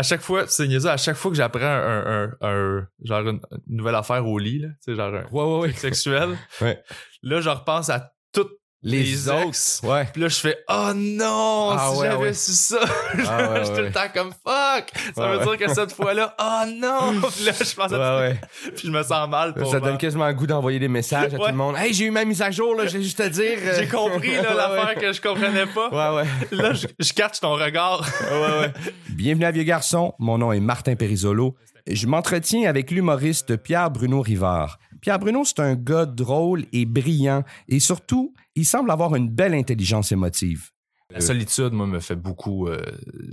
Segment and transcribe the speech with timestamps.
[0.00, 3.40] à chaque fois, c'est niaiseux, à chaque fois que j'apprends un, un, un- genre une,
[3.68, 5.72] une nouvelle affaire au lit, là, genre un Ouais, ouais, ouais.
[5.72, 6.82] sexuel, Ouais.
[7.22, 8.12] là, je repense à
[8.82, 9.58] Les, les autres.
[9.86, 10.06] Ouais.
[10.10, 12.32] Puis là, je fais Oh non, Ah si ouais, j'avais ouais.
[12.32, 12.78] su ça.
[13.28, 14.90] Ah je suis tout le temps comme fuck.
[15.14, 15.56] Ça veut ouais.
[15.56, 17.20] dire que cette fois-là, oh non.
[17.36, 18.30] Puis là, je pense à.
[18.74, 21.36] Puis je me sens mal pour Ça donne quasiment le goût d'envoyer des messages à
[21.36, 21.76] tout le monde.
[21.76, 23.58] Hey, j'ai eu ma mise à jour, là, j'ai juste à dire.
[23.62, 26.14] euh, J'ai compris là, l'affaire que je comprenais pas.
[26.14, 26.56] Ouais, ouais.
[26.56, 28.00] Là, je, je catch ton regard.
[28.32, 28.72] ouais, ouais.
[29.10, 30.14] Bienvenue à Vieux Garçon.
[30.18, 31.54] Mon nom est Martin Perisolo.
[31.86, 34.78] Je m'entretiens avec l'humoriste Pierre-Bruno Rivard.
[35.02, 40.12] Pierre-Bruno, c'est un gars drôle et brillant et surtout, il semble avoir une belle intelligence
[40.12, 40.70] émotive.
[41.10, 42.68] La solitude, moi, me fait beaucoup.
[42.68, 42.80] euh,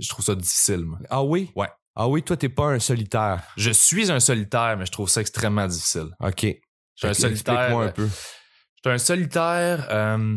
[0.00, 0.84] je trouve ça difficile.
[0.84, 0.98] moi.
[1.10, 1.50] Ah oui?
[1.54, 1.68] Ouais.
[1.94, 3.42] Ah oui, toi, t'es pas un solitaire.
[3.56, 6.08] Je suis un solitaire, mais je trouve ça extrêmement difficile.
[6.20, 6.42] OK.
[6.42, 6.48] Je
[6.96, 7.54] suis un solitaire.
[7.54, 8.06] Explique-moi un peu.
[8.06, 8.10] Je
[8.90, 9.86] suis un solitaire.
[9.90, 10.36] euh,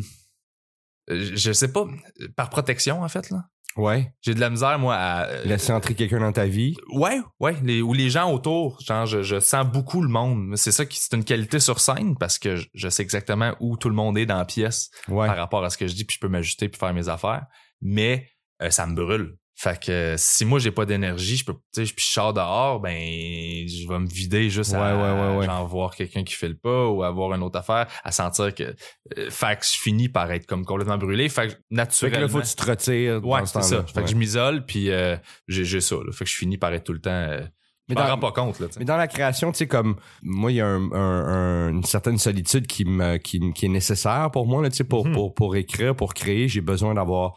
[1.10, 1.88] je sais pas,
[2.36, 3.44] par protection en fait là.
[3.78, 4.14] Ouais.
[4.22, 5.26] J'ai de la misère moi à.
[5.28, 6.76] euh, Laisser entrer quelqu'un dans ta vie?
[6.94, 10.56] Ouais, ouais, les, ou les gens autour, genre je, je sens beaucoup le monde.
[10.58, 13.78] C'est ça qui c'est une qualité sur scène parce que je, je sais exactement où
[13.78, 15.28] tout le monde est dans la pièce Ouais.
[15.28, 17.46] par rapport à ce que je dis puis je peux m'ajuster puis faire mes affaires.
[17.82, 18.28] Mais
[18.62, 19.38] euh, ça me brûle.
[19.62, 22.80] Fait que euh, si moi j'ai pas d'énergie, je peux tu sais je sors dehors,
[22.80, 25.46] ben je vais me vider juste à Ouais, ouais, ouais, ouais.
[25.46, 28.64] genre voir quelqu'un qui fait le pas ou avoir une autre affaire, à sentir que
[29.18, 32.20] euh, fait que je finis par être comme complètement brûlé, fait que Fait que naturellement
[32.22, 33.24] là, faut que tu te retires.
[33.26, 33.86] Ouais, ce c'est ça.
[33.86, 35.16] Fait que je m'isole puis euh,
[35.48, 36.12] j'ai j'ai ça là.
[36.12, 37.42] Fait que je finis par être tout le temps euh,
[37.88, 38.68] Mais dans- rends pas compte là.
[38.80, 41.84] Mais dans la création, tu sais, comme moi, il y a un- un- un- une
[41.84, 45.14] certaine solitude qui me qui, qui est nécessaire pour moi, là, tu sais, pour, Mhm.
[45.14, 47.36] pour, pour écrire, pour créer, j'ai besoin d'avoir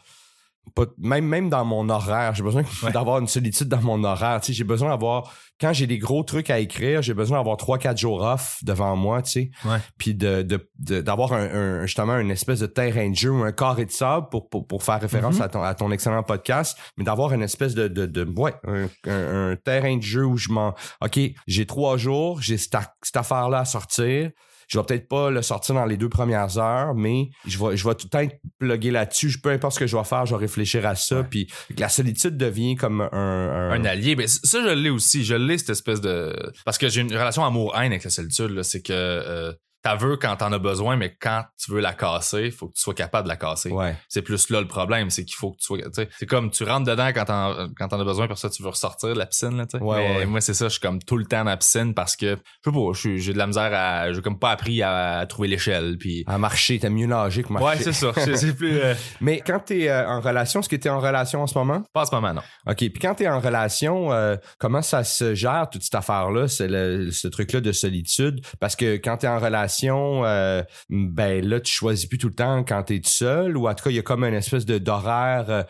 [0.73, 2.91] pas, même, même dans mon horaire, j'ai besoin Ouais.
[2.91, 4.39] d'avoir une solitude dans mon horaire.
[4.41, 7.55] Tu sais, j'ai besoin d'avoir quand j'ai des gros trucs à écrire, j'ai besoin d'avoir
[7.57, 9.51] trois quatre jours off devant moi, tu sais.
[9.97, 13.43] Puis de, de, de- d'avoir un, un- justement une espèce de terrain de jeu ou
[13.43, 15.41] un carré de sable pour, pour, pour faire référence Mhm.
[15.41, 18.87] à, ton, à ton excellent podcast, mais d'avoir une espèce de, de, de ouais, un,
[19.09, 23.17] un- un terrain de jeu où je m'en OK, j'ai trois jours, j'ai cette, cette
[23.17, 24.31] affaire-là à sortir.
[24.67, 27.87] Je vais peut-être pas le sortir dans les deux premières heures, mais je vais, je
[27.87, 29.39] vais tout le temps être plugué là-dessus.
[29.41, 31.23] Peu importe ce que je vais faire, je vais réfléchir à ça.
[31.23, 33.09] Puis la solitude devient comme un...
[33.11, 34.15] un- un allié.
[34.15, 35.23] Ben, ça, je l'ai aussi.
[35.23, 36.35] Je l'ai, cette espèce de...
[36.65, 38.49] Parce que j'ai une relation amour-haine avec la solitude.
[38.51, 38.63] là.
[38.63, 39.53] C'est que euh,
[39.85, 42.81] t'as veux quand t'en as besoin, mais quand tu veux la casser, faut que tu
[42.81, 43.69] sois capable de la casser.
[43.69, 43.95] Ouais.
[44.09, 45.77] C'est plus là le problème, c'est qu'il faut que tu sois...
[45.93, 48.69] C'est comme tu rentres dedans quand t'en, quand t'en as besoin, pour ça tu veux
[48.69, 49.55] ressortir de la piscine.
[49.57, 49.65] Là.
[49.79, 51.93] Ouais, mais ouais, moi, c'est ça, je suis comme tout le temps dans la piscine
[51.93, 52.35] parce que,
[52.65, 54.11] je sais pas, j'ai de la misère à...
[54.11, 55.97] J'ai comme pas appris à, trouver l'échelle.
[55.99, 56.23] Puis...
[56.25, 57.67] À marcher, t'as mieux nager que marcher.
[57.67, 58.11] Ouais, c'est ça.
[58.15, 58.79] C'est plus...
[58.79, 61.83] euh, Mais quand t'es euh, en relation, est-ce que t'es en relation en ce moment?
[61.93, 62.41] Pas en ce moment, non.
[62.65, 62.77] OK.
[62.77, 67.11] Puis quand t'es en relation, euh, comment ça se gère, toute cette affaire-là, c'est le-
[67.11, 68.41] ce truc-là de solitude?
[68.59, 72.63] Parce que quand t'es en relation, euh, ben là, tu choisis plus tout le temps
[72.63, 74.77] quand t'es tout seul, ou en tout cas, il y a comme une espèce de
[74.77, 75.63] d'horaire, euh,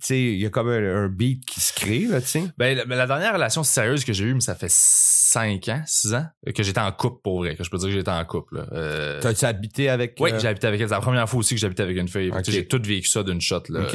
[0.00, 2.44] tu sais, il y a comme un, un beat qui se crée, là, tu sais.
[2.56, 6.14] Ben, la, la dernière relation sérieuse que j'ai eue, mais ça fait 5 ans, 6
[6.14, 8.64] ans, que j'étais en couple pour vrai, que je peux dire que j'étais en couple.
[8.72, 10.16] Euh, T'as-tu habité avec...
[10.20, 10.88] oui, euh, j'ai habité avec elle.
[10.88, 12.30] C'est la première fois aussi que habité avec une fille.
[12.44, 13.62] Tu J'ai tout vécu ça d'une shot.
[13.70, 13.86] Là.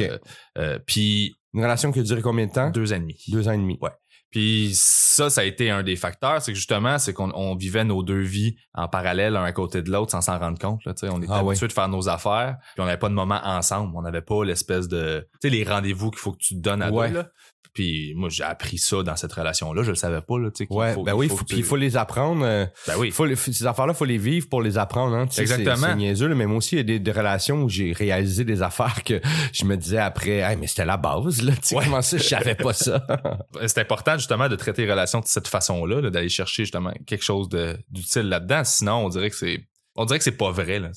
[0.58, 2.70] Euh, puis une relation qui a duré combien de temps?
[2.70, 3.16] deux ans et demi.
[3.28, 3.78] Deux ans et demi.
[3.80, 3.90] Ouais.
[4.34, 7.84] Puis ça, ça a été un des facteurs, c'est que justement, c'est qu'on on vivait
[7.84, 10.84] nos deux vies en parallèle, un à côté de l'autre, sans s'en rendre compte.
[10.84, 11.12] Là, tu sais.
[11.12, 13.92] on était Ah habitués de faire nos affaires, puis on n'avait pas de moment ensemble.
[13.94, 16.82] On n'avait pas l'espèce de, tu sais, les rendez-vous qu'il faut que tu te donnes
[16.82, 17.10] à Ouais.
[17.10, 17.14] deux.
[17.18, 17.28] Là.
[17.74, 19.82] Puis moi, j'ai appris ça dans cette relation-là.
[19.82, 20.38] Je le savais pas.
[20.38, 22.44] Là, tu sais, Ouais, faut- ben oui, faut faut, tu- il faut les apprendre.
[22.44, 23.08] euh, Ben oui.
[23.08, 25.16] il faut les- ces affaires-là, faut les vivre pour les apprendre.
[25.16, 25.26] Hein.
[25.36, 25.76] Exactement.
[25.88, 28.44] C'est niaiseux, là, mais moi aussi, il y a des, des relations où j'ai réalisé
[28.44, 29.20] des affaires que
[29.52, 31.52] je me disais après, hey, mais c'était la base, là.
[31.56, 31.84] Tu sais, Ouais.
[31.84, 33.04] comment ça, je savais pas ça?
[33.66, 37.24] c'est important justement de traiter les relations de cette façon-là, là, d'aller chercher justement quelque
[37.24, 37.48] chose
[37.90, 38.62] d'utile là-dedans.
[38.62, 40.90] Sinon, on dirait que c'est, on dirait que c'est pas vrai là.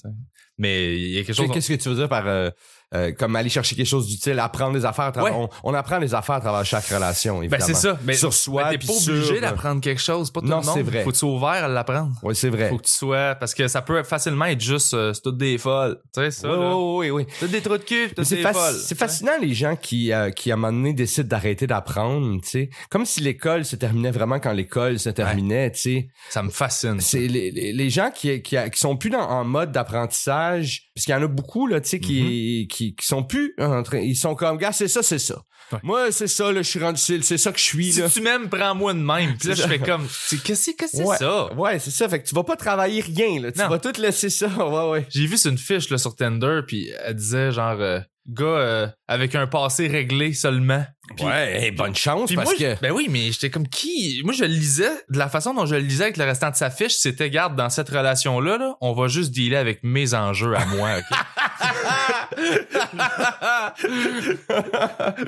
[0.60, 1.50] Mais il y a quelque chose.
[1.52, 2.50] Qu'est-ce que tu veux dire par euh,
[2.94, 5.38] euh, comme aller chercher quelque chose d'utile, apprendre des affaires à travers.
[5.38, 5.48] Ouais.
[5.64, 8.00] On, on apprend des affaires à travers chaque relation, Ben c'est ça.
[8.06, 10.32] Mais sur soi, mais t'es pas sur- obligé d'apprendre quelque chose.
[10.32, 10.76] Pas tout Non, le monde.
[10.76, 11.04] c'est vrai.
[11.04, 12.14] Faut que tu sois ouvert à l'apprendre.
[12.24, 12.70] Oui, c'est vrai.
[12.70, 15.58] Faut que tu sois parce que ça peut facilement être juste euh, c'est toutes des
[15.58, 16.00] folles.
[16.14, 16.50] Tu sais ça.
[16.50, 16.76] Oui, là.
[16.78, 17.34] oui, oui, oui.
[17.40, 18.76] C'est des trous de cul, toutes C'est des faci- folles.
[18.86, 22.48] c'est fascinant les gens qui, euh, qui à un moment donné décident d'arrêter d'apprendre, tu
[22.50, 22.70] sais.
[22.90, 26.08] Comme si l'école se terminait vraiment quand l'école se terminait, tu sais.
[26.30, 27.02] Ça me fascine.
[27.02, 31.06] C'est les, les, les gens qui, qui, qui sont plus dans, en mode d'apprentissage, parce
[31.06, 33.98] qu'il y en a beaucoup, là, tu sais, qui, qui, qui sont plus en train,
[34.00, 35.42] ils sont comme, gars, c'est ça, c'est ça.
[35.72, 35.80] Ouais.
[35.84, 38.08] Moi, c'est ça, là, je suis rendu, c'est c'est ça que je suis, là.
[38.08, 39.36] Si tu m'aimes, prends-moi de même.
[39.38, 41.54] Puis là, je fais comme, c'est- qu'est-ce que c'est ouais, ça?
[41.56, 42.08] Ouais, c'est ça.
[42.08, 43.52] Fait que tu vas pas travailler rien, là.
[43.52, 43.68] Tu Non.
[43.68, 44.48] vas tout laisser ça.
[44.58, 45.06] Ouais, ouais.
[45.10, 48.88] J'ai vu sur une fiche là, sur Tinder, puis elle disait genre euh, gars euh,
[49.08, 50.86] avec un passé réglé seulement.
[51.24, 52.78] Ouais, bonne chance, parce moi, que.
[52.82, 55.76] ben oui, mais j'étais comme qui Moi, je le lisais de la façon dont je
[55.76, 58.76] le lisais avec le restant de sa fiche, c'était garde dans cette relation là, là
[58.82, 60.90] on va juste dealer avec mes enjeux à moi.
[60.98, 61.18] ok?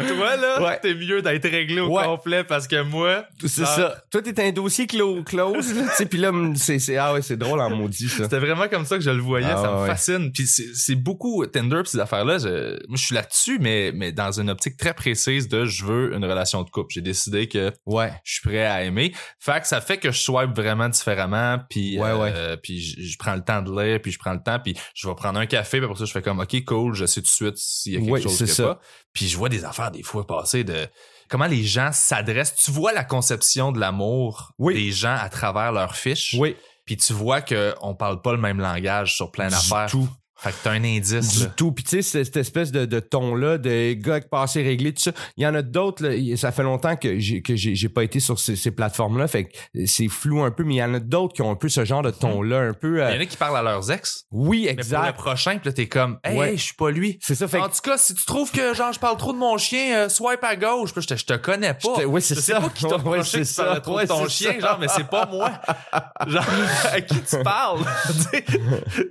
[0.08, 0.80] Toi, là, Ouais.
[0.82, 2.04] t'es mieux d'être réglé au Ouais.
[2.04, 4.04] complet parce que moi, C'est ça.
[4.12, 7.38] Toi, t'es un dossier clo close, là, tu sais, puis là, c'est, ah ouais, c'est
[7.38, 8.24] drôle en maudit, ça.
[8.24, 10.32] C'était vraiment comme ça que je le voyais, Ah ça me fascine.
[10.34, 12.38] Puis c'est beaucoup Tinder pis ces affaires-là.
[12.40, 16.14] Je, moi, je suis là-dessus, mais mais dans une optique très précise de je veux
[16.16, 16.94] une relation de couple.
[16.94, 18.12] J'ai décidé que Ouais.
[18.24, 19.14] je suis prêt à aimer.
[19.40, 21.58] Fait que ça fait que je swipe vraiment différemment.
[21.70, 24.42] Puis Ouais, euh, puis je, je prends le temps de lire, puis je prends le
[24.44, 25.78] temps, puis je vais prendre un café.
[25.80, 27.96] Puis après ça, je fais comme ok, cool, je sais tout de suite s'il y
[27.98, 28.64] a quelque Ouais, chose c'est que ça.
[28.64, 28.80] pas.
[29.14, 30.88] Puis je vois des affaires des fois passer de
[31.30, 32.56] comment les gens s'adressent.
[32.56, 34.74] Tu vois la conception de l'amour Oui.
[34.76, 36.36] des gens à travers leurs fiches.
[36.38, 36.56] Oui.
[36.86, 39.90] Puis tu vois que on parle pas le même langage sur plein d'affaires.
[40.42, 41.38] Fait que t'as un indice.
[41.38, 41.52] Du là.
[41.56, 41.72] tout.
[41.72, 45.02] Puis tu sais, c'est- cette espèce de, de ton-là, de gars avec passé réglé, tout
[45.02, 45.12] ça.
[45.38, 48.04] Il y en a d'autres, là, ça fait longtemps que j'ai que j'ai j'ai pas
[48.04, 50.94] été sur ces, ces plateformes-là, fait que c'est flou un peu, mais il y en
[50.94, 53.04] a d'autres qui ont un peu ce genre de ton-là, un peu...
[53.04, 54.26] euh, Il y en a qui parlent à leurs ex.
[54.32, 55.14] oui, Mais pour le exact.
[55.18, 56.52] prochain, puis là, t'es comme, hey, Ouais.
[56.52, 57.18] hey, je suis pas lui.
[57.22, 57.76] C'est ça, fait en que...
[57.76, 60.44] tout cas, si tu trouves que genre je parle trop de mon chien, euh, swipe
[60.44, 60.94] à gauche.
[60.94, 61.80] Puis je te, je te connais pas.
[61.98, 62.62] Je te- ouais, c'est je sais ça.
[62.62, 64.60] pas qui t'a Ouais, c'est que tu trop Ouais, de ton chien, ça.
[64.70, 65.52] genre, mais c'est pas moi.
[66.28, 66.46] genre,
[66.92, 67.80] à qui tu parles?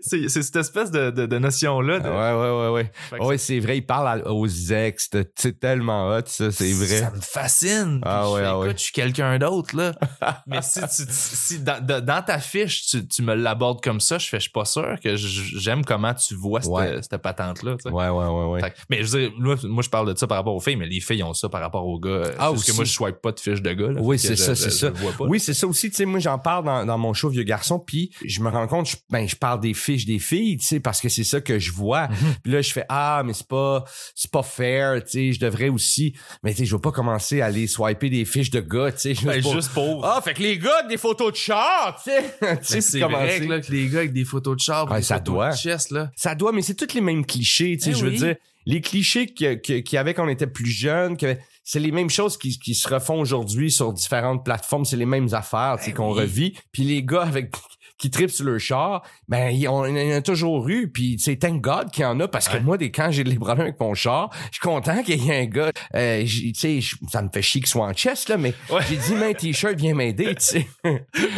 [0.00, 2.00] C'est, c'est cette espèce de, de, de notion-là.
[2.00, 3.26] de- Ouais, ouais, ouais, ouais.
[3.26, 7.00] Ouais, c'est vrai, il parle à- aux ex, c'est tellement hot, ça, c'est vrai.
[7.00, 8.00] Ça me fascine.
[8.04, 8.72] Ah je ouais, fais, ah écoute, ouais.
[8.76, 9.92] je suis quelqu'un d'autre, là.
[10.46, 14.28] Mais si, tu, si dans, dans ta fiche, tu, tu me l'abordes comme ça, je
[14.28, 17.00] fais, je suis pas sûr que j'aime comment tu vois cette, Ouais.
[17.02, 17.76] cette patente-là.
[17.86, 18.72] Ouais, ouais, ouais, ouais.
[18.90, 20.86] Mais je veux dire, moi, moi, je parle de ça par rapport aux filles, mais
[20.86, 22.22] les filles ont ça par rapport aux gars.
[22.38, 23.88] Ah, Parce que moi, je swipe pas de fiche de gars.
[23.92, 24.00] là.
[24.00, 24.88] Oui, c'est ça, c'est ça.
[24.88, 25.24] le vois pas.
[25.24, 25.90] Oui, c'est ça aussi.
[25.90, 28.66] Tu sais, moi, j'en parle dans, dans mon show Vieux Garçon, puis je me rends
[28.68, 31.40] compte, je, ben, je parle des fiches des filles, tu sais, parce que c'est ça
[31.40, 32.08] que je vois.
[32.08, 32.16] Mhm.
[32.42, 33.84] Puis là, je fais ah, mais c'est pas,
[34.14, 36.14] c'est pas fair, tu sais, je devrais aussi.
[36.42, 38.98] Mais tu sais, je veux pas commencer à aller swiper des fiches de gars, tu
[39.00, 40.04] sais, juste, Ben, pour- juste pour.
[40.06, 43.40] Ah, fait que les gars, avec des photos de char, tu sais, sais, c'est vrai
[43.40, 45.50] que, là, que les gars avec des photos de char, Ouais, des ça photos doit.
[45.50, 46.10] de chest, là.
[46.16, 48.18] Ça doit, mais c'est tous les mêmes clichés, tu sais, Eh je veux oui.
[48.18, 48.36] dire.
[48.66, 51.90] Les clichés que- que- qu'il y avait quand on était plus jeune, que c'est les
[51.90, 55.84] mêmes choses qui, qui se refont aujourd'hui sur différentes plateformes, c'est les mêmes affaires, tu
[55.84, 56.20] sais, Ben qu'on oui.
[56.20, 56.54] revit.
[56.70, 57.50] Puis les gars avec
[57.98, 61.60] qui tripent sur le char, ben il y en a toujours eu, puis c'est thank
[61.60, 62.60] God qu'il y en a parce que Ouais.
[62.60, 65.42] moi, des quand j'ai les problèmes avec mon char, je suis content qu'il y ait
[65.42, 66.80] un gars, euh, tu sais,
[67.10, 68.80] ça me fait chier qu'il soit en chest là, mais Ouais.
[68.88, 70.66] j'ai dit mais t-shirt viens m'aider, tu sais.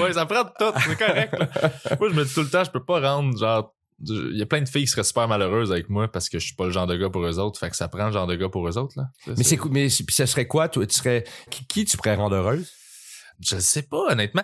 [0.01, 1.35] Ouais, ça prend de tout, c'est correct.
[1.39, 1.51] là.
[1.99, 3.75] moi, je me dis tout le temps, je peux pas rendre genre.
[4.09, 6.47] Il y a plein de filles qui seraient super malheureuses avec moi parce que je
[6.47, 7.61] suis pas le genre de gars pour eux autres.
[7.61, 9.09] Fait que ça prend le genre de gars pour eux autres, là.
[9.37, 12.15] Mais c'est cool, mais puis ça serait quoi, toi, tu serais qui, qui tu pourrais
[12.15, 12.71] rendre heureuse?
[13.41, 14.43] Je sais pas, honnêtement.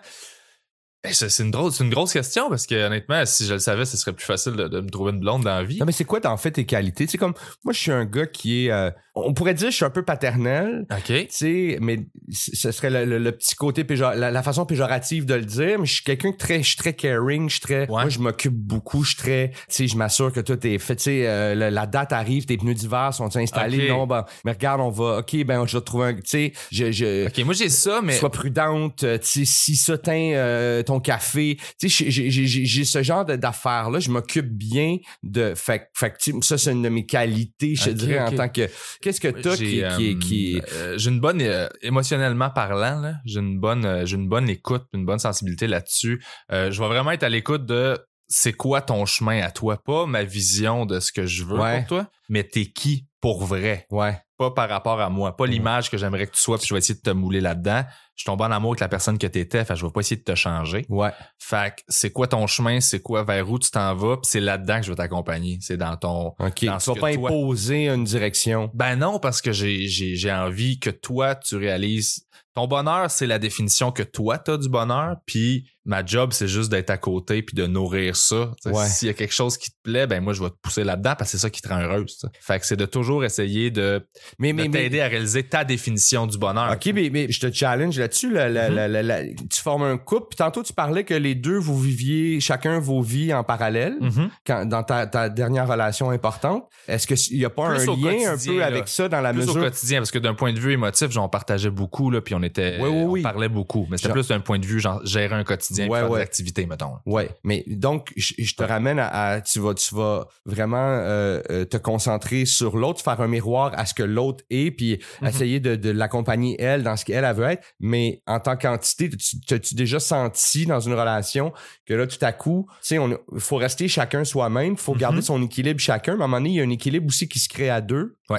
[1.07, 3.85] Ben, c'est c'est une, c'est une grosse question parce que honnêtement, si je le savais,
[3.85, 5.79] ce serait plus facile de, me trouver une blonde dans la vie.
[5.79, 7.07] Non, mais c'est quoi, en fait, tes qualités?
[7.07, 9.77] Tu sais, comme, moi, je suis un gars qui est, euh, on pourrait dire, je
[9.77, 11.27] suis un peu paternel, OK.
[11.29, 15.35] tu mais ce serait le, le- le petit côté péjor, la, la façon péjorative de
[15.35, 17.87] le dire, mais je suis quelqu'un de très, je suis très caring, je suis très,
[17.87, 20.97] moi, je m'occupe beaucoup, je suis très, tu sais, je m'assure que tout est fait,
[20.97, 23.89] tu sais, euh, la, la date arrive, tes pneus d'hiver sont installés, Ok.
[23.89, 26.53] non, ben, mais regarde, on va, ok, ben, je vais te trouver un, tu sais,
[26.71, 28.13] je, je, OK, moi j'ai ça, mais.
[28.19, 32.47] sois prudente, euh, tu sais, si ça teint euh, ton café, tu sais, j'ai- j'ai
[32.47, 36.73] j'ai- j'ai ce genre de- d'affaires-là, je m'occupe bien de, fait, fait que, ça, c'est
[36.73, 38.69] une de mes qualités, je dirais, en tant que,
[39.07, 43.39] qu'est-ce que t'as qui, euh, qui, euh, j'ai une bonne euh, émotionnellement parlant là, j'ai
[43.39, 46.23] une bonne euh, j'ai une bonne écoute, une bonne sensibilité là-dessus.
[46.51, 47.97] Euh, je vais vraiment être à l'écoute de
[48.29, 51.79] c'est quoi ton chemin à toi, pas ma vision de ce que je veux Ouais.
[51.79, 53.07] pour toi, mais t'es qui?
[53.35, 56.59] Pour vrai, ouais, pas par rapport à moi, pas l'image que j'aimerais que tu sois,
[56.59, 57.83] puis je vais essayer de te mouler là-dedans.
[58.15, 60.17] Je suis tombé en amour avec la personne que t'étais, fait je vais pas essayer
[60.17, 60.87] de te changer.
[60.89, 64.27] ouais, Fait que c'est quoi ton chemin, c'est quoi vers où tu t'en vas, puis
[64.31, 66.65] c'est là-dedans que je vais t'accompagner, c'est dans ton ok.
[66.67, 68.71] Dans tu vas pas toi- imposer une direction.
[68.75, 72.27] Ben non, parce que j'ai, j'ai, j'ai envie que toi, tu réalises.
[72.55, 75.17] Ton bonheur, c'est la définition que toi, t'as du bonheur.
[75.27, 78.53] Puis ma job, c'est juste d'être à côté puis de nourrir ça.
[78.67, 78.87] Ouais.
[78.87, 81.15] S'il y a quelque chose qui te plaît, ben moi, je vais te pousser là-dedans
[81.17, 82.27] parce que c'est ça qui te rend heureuse.
[82.41, 84.07] Fait que c'est de toujours essayer de,
[84.39, 86.73] Mais, de mais, mais, t'aider à réaliser ta définition du bonheur.
[86.73, 88.29] OK, mais, mais je te challenge là-dessus.
[88.29, 88.35] Mhm.
[88.37, 90.27] la- tu formes un couple.
[90.31, 94.31] Puis tantôt, tu parlais que les deux, vous viviez chacun vos vies en parallèle Mhm.
[94.47, 96.65] quand, dans ta, ta dernière relation importante.
[96.89, 98.67] Est-ce qu'il n'y a pas Plus un lien un peu là.
[98.67, 99.61] avec ça dans la Plus au mesure...
[99.63, 102.79] quotidien, parce que d'un point de vue émotif, j'en partageais beaucoup, là, puis on était,
[102.81, 103.21] Oui, oui, oui.
[103.21, 103.87] on parlait beaucoup.
[103.91, 106.21] Mais c'était Genre- plus d'un point de vue, genre, gérer un quotidien, Ouais, faire ouais.
[106.67, 106.93] mettons.
[107.07, 111.41] Ouais, mais donc je, je te ramène à, à- tu vas tu vas vraiment euh,
[111.51, 115.29] euh, te concentrer sur l'autre, faire un miroir à ce que l'autre est, puis Mhm.
[115.29, 117.65] essayer de, de l'accompagner elle dans ce qu'elle elle veut être.
[117.81, 121.53] Mais en tant qu'entité, tu- t'as-tu déjà senti dans une relation
[121.87, 125.23] que là tout à coup, tu sais, on faut rester chacun soi-même, faut garder Mhm.
[125.23, 126.17] son équilibre chacun.
[126.17, 127.81] Mais à un moment donné, il y a un équilibre aussi qui se crée à
[127.81, 128.17] deux.
[128.31, 128.39] Ouais.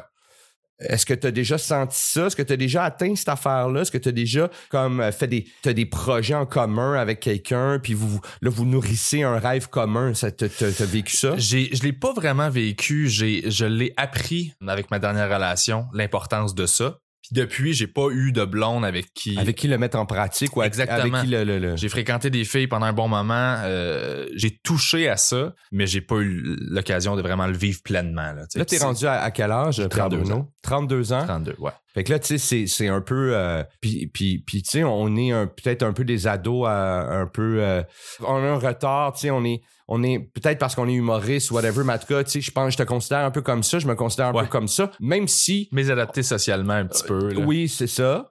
[0.79, 2.27] Est-ce que tu as déjà senti ça?
[2.27, 3.81] Est-ce que tu as déjà atteint cette affaire-là?
[3.81, 7.19] Est-ce que tu as déjà comme euh, fait des t'as des projets en commun avec
[7.19, 10.11] quelqu'un puis vous là vous nourrissez un rêve commun?
[10.13, 11.33] T'as- t'as vécu ça?
[11.37, 13.09] J'ai, je l'ai pas vraiment vécu.
[13.09, 16.99] J'ai, je l'ai appris avec ma dernière relation, l'importance de ça.
[17.29, 19.37] Puis depuis, j'ai pas eu de blonde avec qui.
[19.37, 20.99] Avec qui le mettre en pratique ou Exactement.
[20.99, 23.55] avec qui le, le- le- J'ai fréquenté des filles pendant un bon moment.
[23.63, 28.31] euh, j'ai touché à ça, mais j'ai pas eu l'occasion de vraiment le vivre pleinement.
[28.33, 28.57] Là, tu.
[28.57, 30.51] Là, Puis rendu à, à quel âge, J'ai Pierre 32 Bruno?
[30.61, 31.19] 32 ans?
[31.21, 31.71] c'est 32, ouais.
[31.97, 33.31] Fait que là, tu sais, c'est, un peu...
[33.35, 37.57] euh, puis, puis, puis tu sais, on est peut-être un peu des ados un peu...
[37.59, 37.81] euh,
[38.21, 39.61] on a un retard, tu sais, on est...
[39.89, 42.41] On est peut-être parce qu'on est humoriste ou whatever, mais en tout cas, tu sais,
[42.41, 44.43] je pense, je te considère un peu comme ça, je me considère un Ouais.
[44.43, 47.29] peu comme ça, même si, Mais adapté socialement un petit peu.
[47.29, 47.39] là.
[47.45, 48.29] oui, c'est ça,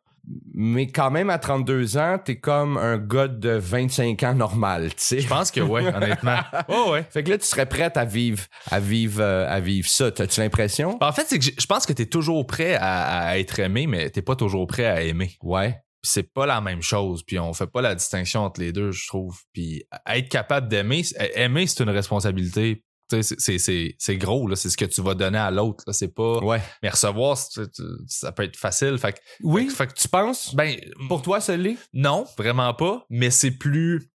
[0.55, 5.05] mais quand même à 32 ans, t'es comme un gars de 25 ans normal, tu
[5.05, 5.21] sais.
[5.21, 6.39] Je pense que ouais, honnêtement.
[6.69, 7.05] Oh ouais.
[7.11, 10.11] Fait que là, tu serais prête à vivre, à vivre, euh, à vivre ça.
[10.11, 10.99] T'as-tu l'impression?
[11.01, 14.11] En fait, c'est que je pense que t'es toujours prêt à, à être aimé, mais
[14.11, 15.37] t'es pas toujours prêt à aimer.
[15.43, 15.79] Ouais.
[16.03, 17.23] Puis c'est pas la même chose.
[17.23, 19.41] Puis on fait pas la distinction entre les deux, je trouve.
[19.53, 21.03] Puis être capable d'aimer,
[21.35, 22.83] aimer, c'est une responsabilité.
[23.09, 24.57] Tu sais, c'est- c'est- c'est c'est gros, là.
[24.57, 25.85] C'est ce que tu vas donner à l'autre.
[25.93, 26.39] C'est pas.
[26.39, 26.61] Ouais.
[26.83, 28.99] Mais recevoir, ça peut être facile.
[28.99, 29.69] Fait que, Oui.
[29.71, 30.55] fait que Tu penses?
[30.55, 30.77] ben,
[31.09, 31.77] Pour toi, ça l'est?
[31.93, 33.05] non, vraiment pas.
[33.11, 34.11] Mais c'est plus.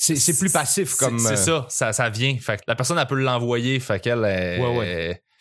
[0.00, 1.18] C'est, plus passif comme.
[1.18, 2.36] C'est euh, ça, ça, ça vient.
[2.38, 3.80] Fait que la personne, elle peut l'envoyer.
[3.80, 4.24] Fait qu'elle.
[4.24, 4.86] elle- Ouais, ouais.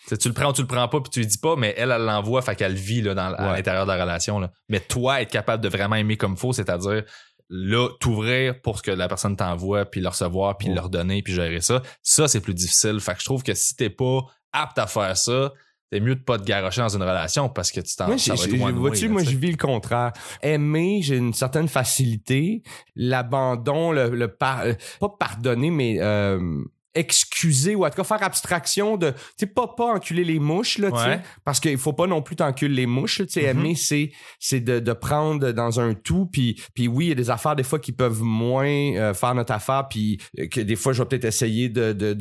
[0.10, 1.74] elle- tu le prends ou tu le prends pas, puis tu lui dis pas, mais
[1.78, 4.40] elle, elle l'envoie, fait qu'elle vit là, dans, à l'intérieur de la relation.
[4.40, 4.50] Là.
[4.70, 7.04] Mais toi, être capable de vraiment aimer comme faut, c'est-à-dire
[7.50, 10.76] là, t'ouvrir pour ce que la personne t'envoie, puis le recevoir, puis Ouais.
[10.76, 13.00] le redonner, puis gérer ça, ça, c'est plus difficile.
[13.00, 14.20] Fait que je trouve que si t'es pas
[14.52, 15.54] apte à faire ça,
[15.90, 18.34] c'est mieux de pas te garocher dans une relation parce que tu t'en Moi, ça
[18.36, 19.26] va être là, moi, tu sais.
[19.32, 20.12] je vis le contraire.
[20.42, 22.62] Aimer, j'ai une certaine facilité.
[22.96, 26.40] L'abandon, le, le par- euh, pas pardonner, mais euh,
[26.98, 30.78] excuser ou en tout cas faire abstraction de, tu sais, pas, pas enculer les mouches,
[30.78, 31.22] là, tu sais, Ouais.
[31.46, 33.60] parce qu'il faut pas non plus t'enculer les mouches, là, tu sais, Mhm.
[33.60, 37.16] aimer, c'est, c'est de, de prendre dans un tout, puis, puis oui, il y a
[37.16, 40.76] des affaires des fois qui peuvent moins euh, faire notre affaire, puis euh, que des
[40.76, 42.14] fois, je vais peut-être essayer de, de,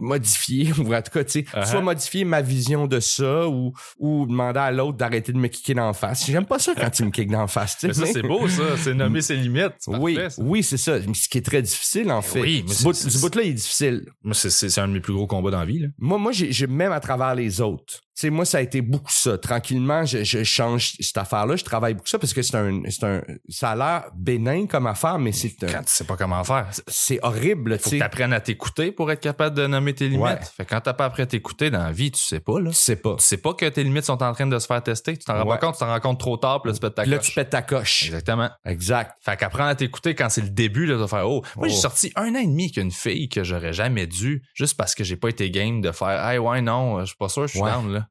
[0.00, 1.66] modifier, ou en tout cas, tu sais, Uh-huh.
[1.66, 5.74] soit modifier ma vision de ça, ou, ou demander à l'autre d'arrêter de me kicker
[5.74, 6.26] d'en face.
[6.26, 8.62] J'aime pas ça quand tu me kicks d'en face, tu Mais ça, c'est beau, ça.
[8.76, 9.72] C'est nommer ses limites.
[9.86, 10.98] Oui, parfait, oui, c'est ça.
[11.06, 12.40] Mais Ce qui est très difficile, en fait.
[12.40, 14.04] oui, mais ce bout, bout-là, il est difficile.
[14.32, 15.86] C'est- un de mes plus gros combats dans la vie.
[15.98, 18.00] Moi, moi, j'ai- même à travers les autres.
[18.16, 19.36] Tu sais, moi, ça a été beaucoup ça.
[19.38, 21.56] Tranquillement, je, je change cette affaire-là.
[21.56, 24.86] Je travaille beaucoup ça parce que c'est un, c'est un, ça a l'air bénin comme
[24.86, 26.68] affaire, mais c'est, un- Quand tu sais pas comment faire.
[26.86, 27.98] c'est horrible, tu Faut que sais.
[27.98, 30.22] t'apprennes à t'écouter pour être capable de nommer tes limites.
[30.24, 30.38] Ouais.
[30.56, 32.70] Fait que quand t'as pas appris à t'écouter dans la vie, tu sais pas, là.
[32.70, 33.16] Tu sais pas.
[33.16, 35.16] Tu sais pas que tes limites sont en train de se faire tester.
[35.16, 35.58] Tu t'en rends Ouais.
[35.58, 37.16] pas compte, tu t'en rends compte trop tard, puis là, tu pètes ta Puis là,
[37.18, 37.26] coche.
[37.28, 38.04] tu pètes ta coche.
[38.06, 38.48] Exactement.
[38.64, 39.16] Exact.
[39.22, 41.42] Fait qu'apprendre à t'écouter quand c'est le début, là, vas faire, oh.
[41.56, 41.80] Moi, j'ai Oh.
[41.80, 45.16] sorti un an et demi qu'une fille que j'aurais jamais dû, juste parce que j'ai
[45.16, 47.70] pas été game de faire, hey, ouais, non, je suis pas sûr, je suis Ouais.
[47.72, 48.03] down, là.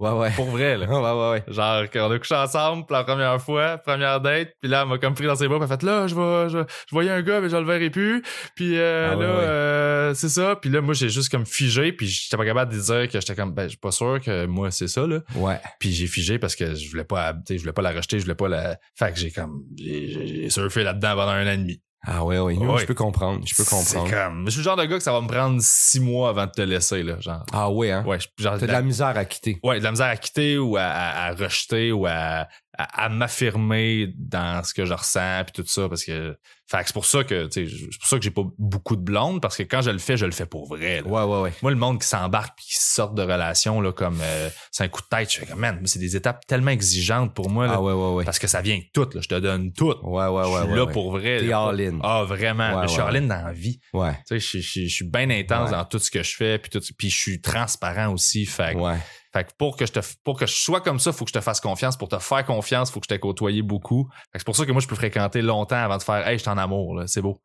[0.00, 0.30] Ouais, ouais.
[0.34, 0.86] Pour vrai, là.
[0.88, 1.44] ouais, ouais, ouais.
[1.54, 4.98] Genre, qu'on a couché ensemble pour la première fois, première date, puis là, elle m'a
[4.98, 7.10] comme pris dans ses bras, puis elle a fait là, je vais, je, je voyais
[7.10, 8.22] un gars, mais je le verrai plus,
[8.56, 9.24] puis euh, Ah là, ouais.
[9.44, 12.78] euh, c'est ça, puis là, moi, j'ai juste comme figé, puis j'étais pas capable de
[12.80, 15.60] dire que j'étais comme, ben, je suis pas sûr que moi, c'est ça, là, Ouais.
[15.78, 18.18] puis j'ai figé parce que je voulais pas, tu sais, je voulais pas la rejeter,
[18.18, 21.56] je voulais pas la, fait que j'ai comme, j'ai surfé là-dedans pendant un an et
[21.58, 21.82] demi.
[22.02, 22.56] Ah ouais, ouais.
[22.56, 22.78] Ouais.
[22.80, 23.40] Je peux comprendre.
[23.46, 24.06] Je peux comprendre.
[24.08, 26.30] C'est comme, je suis le genre de gars que ça va me prendre six mois
[26.30, 27.44] avant de te laisser, là, genre.
[27.52, 28.04] Ah ouais, hein?
[28.06, 29.60] Ouais, genre, T'as de la misère à quitter.
[29.62, 32.46] ouais, de la misère à quitter ou à, à- à rejeter ou à,
[32.78, 36.36] à, à m'affirmer dans ce que je ressens puis tout ça parce que
[36.70, 37.64] fait que c'est pour ça que c'est
[37.98, 40.24] pour ça que j'ai pas beaucoup de blondes parce que quand je le fais je
[40.26, 41.06] le fais pour vrai là.
[41.08, 41.52] Ouais, ouais, ouais.
[41.62, 44.88] moi le monde qui s'embarque puis qui sort de relations là comme euh, c'est un
[44.88, 47.72] coup de tête je fais comme man c'est des étapes tellement exigeantes pour moi là,
[47.76, 48.24] Ah ouais, ouais, ouais.
[48.24, 50.60] parce que ça vient tout là je te donne tout Ouais, ouais, je ouais.
[50.62, 51.98] suis ouais, là pour vrai T'es all in.
[52.02, 54.12] ah vraiment je suis all in dans la vie Ouais.
[54.28, 56.36] tu sais je suis- je suis- je suis bien intense dans tout ce que je
[56.36, 58.96] fais puis tout puis je suis transparent aussi fait que Ouais.
[59.32, 61.38] Fait que pour que je te pour que je sois comme ça, faut que je
[61.38, 61.96] te fasse confiance.
[61.96, 64.08] Pour te faire confiance, faut que je t'ai côtoyé beaucoup.
[64.32, 66.38] Fait que c'est pour ça que moi je peux fréquenter longtemps avant de faire Hey,
[66.38, 67.40] je suis en amour, là, c'est beau.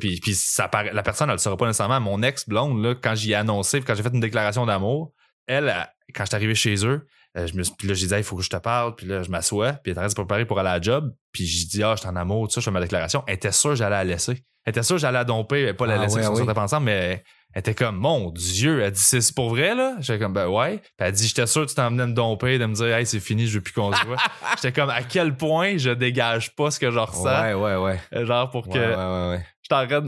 [0.00, 2.00] Puis, puis ça paraît- la personne, elle le saura pas nécessairement.
[2.00, 5.12] Mon ex blonde, là, quand j'y ai annoncé, quand j'ai fait une déclaration d'amour,
[5.46, 7.06] elle, elle, quand je suis arrivé chez eux,
[7.38, 9.22] euh, je me puis là, j'ai dit, il faut que je te parle, puis là,
[9.22, 11.94] je m'assois, puis elle était préparer pour aller à la job, puis j'ai dit, ah,
[11.94, 13.22] je suis en amour, tout ça, je fais ma déclaration.
[13.28, 14.42] Elle était sûre que j'allais la laisser.
[14.64, 16.52] Elle était sûre que j'allais la domper, pas la Ah laisser, ouais, qu'on oui.
[16.58, 17.22] ensemble, mais
[17.56, 19.94] elle était comme, mon Dieu, elle dit, c'est pour vrai, là?
[20.00, 20.76] J'étais comme, ben ouais.
[20.76, 23.06] Puis elle dit, j'étais sûr que tu t'en venais me domper, de me dire, hey,
[23.06, 24.18] c'est fini, je veux plus qu'on se voit.
[24.56, 27.76] J'étais comme, à quel point je dégage pas ce que je ressens, Ouais, ouais,
[28.12, 28.26] ouais.
[28.26, 29.46] genre pour Ouais, que ouais, ouais, ouais.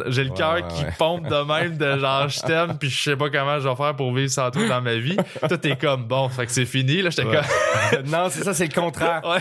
[0.09, 0.93] J'ai le cœur ouais, qui ouais.
[0.99, 3.97] pompe de même de genre je t'aime puis je sais pas comment je vais faire
[3.97, 5.17] pour vivre sans toi dans ma vie.
[5.49, 8.67] Toi t'es comme bon, fait que c'est fini là, j'étais comme non, c'est ça, c'est
[8.69, 9.21] le contraire.
[9.25, 9.41] ouais,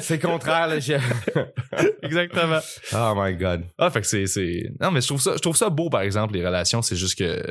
[0.00, 0.78] C'est le contraire, là.
[0.80, 0.94] je-
[2.02, 2.60] exactement.
[2.94, 3.64] Oh my God.
[3.78, 6.00] Ah fait que c'est c'est non mais je trouve ça je trouve ça beau par
[6.02, 7.42] exemple les relations, c'est juste que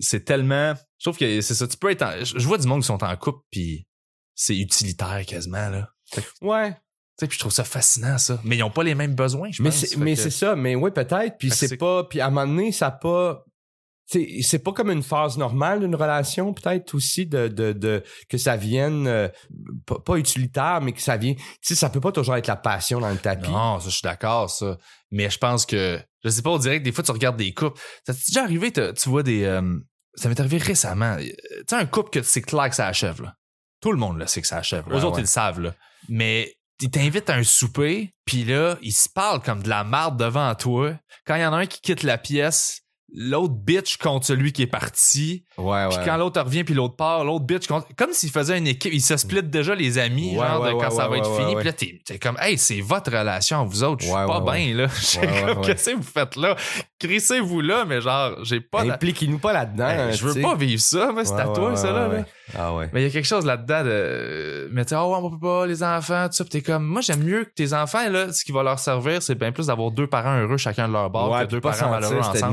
[0.00, 2.66] c'est tellement je trouve que c'est ça tu peux être en- je je vois du
[2.66, 3.86] monde qui sont en couple puis
[4.34, 5.88] c'est utilitaire quasiment, là.
[6.40, 6.74] Ouais.
[7.26, 8.40] Puis je trouve ça fascinant, ça.
[8.44, 9.78] Mais ils ont pas les mêmes besoins, je Mais pense.
[9.78, 11.36] c'est, mais que- c'est ça, mais oui, peut-être.
[11.38, 12.04] Puis c'est pas.
[12.04, 13.44] Puis à un moment donné, ça a pas.
[14.42, 18.56] c'est pas comme une phase normale d'une relation, peut-être aussi, de, de, de que ça
[18.56, 19.28] vienne euh,
[19.86, 21.36] pas, pas utilitaire, mais que ça vienne.
[21.36, 23.50] Tu sais, ça peut pas toujours être la passion dans le tapis.
[23.50, 24.76] Non, ça, je suis d'accord, ça.
[25.10, 27.54] Mais je pense que, je sais pas, on dirait que des fois, tu regardes des
[27.54, 27.80] couples.
[28.06, 29.62] Ça t'est déjà arrivé, tu vois des, euh,
[30.14, 31.16] ça m'est arrivé récemment.
[31.18, 31.34] Euh, Tu
[31.68, 33.34] sais, un couple que c'est clair que ça achève, là.
[33.80, 34.86] Tout le monde, là, sait que ça achève.
[34.88, 35.18] Ouais, autres, ouais.
[35.18, 35.74] ils le savent, là.
[36.08, 36.52] Mais,
[36.82, 40.54] ils t'invitent à un souper, puis là, ils se parlent comme de la marde devant
[40.54, 40.98] toi.
[41.26, 42.81] Quand il y en a un qui quitte la pièce,
[43.14, 45.44] l'autre bitch contre celui qui est parti.
[45.58, 47.86] Ouais, Puis quand l'autre revient puis l'autre part, l'autre bitch contre...
[47.96, 50.90] comme s'il faisait une équipe, ils se split déjà les amis Ouais, genre de quand
[50.90, 51.54] ça va être fini.
[51.56, 54.40] Puis là t'es, t'es comme hey, c'est votre relation vous autres, je suis Ouais, pas
[54.40, 54.86] bien là.
[55.52, 56.56] Comme, qu'est-ce que vous faites là?
[56.98, 59.88] Crissez-vous là mais genre j'ai pas la- Impliquez-nous pas là-dedans.
[59.88, 62.08] Hey, hein, je veux pas vivre ça, moi c'est à toi ça là.
[62.08, 62.24] ouais.
[62.56, 62.88] Ah ouais.
[62.92, 65.82] Mais il y a quelque chose là-dedans de mais tu oh on peut pas les
[65.82, 68.52] enfants tout ça, puis t'es comme moi j'aime mieux que tes enfants là ce qui
[68.52, 71.44] va leur servir c'est bien plus d'avoir deux parents heureux chacun de leur bord que
[71.46, 72.52] deux parents malheureux ensemble.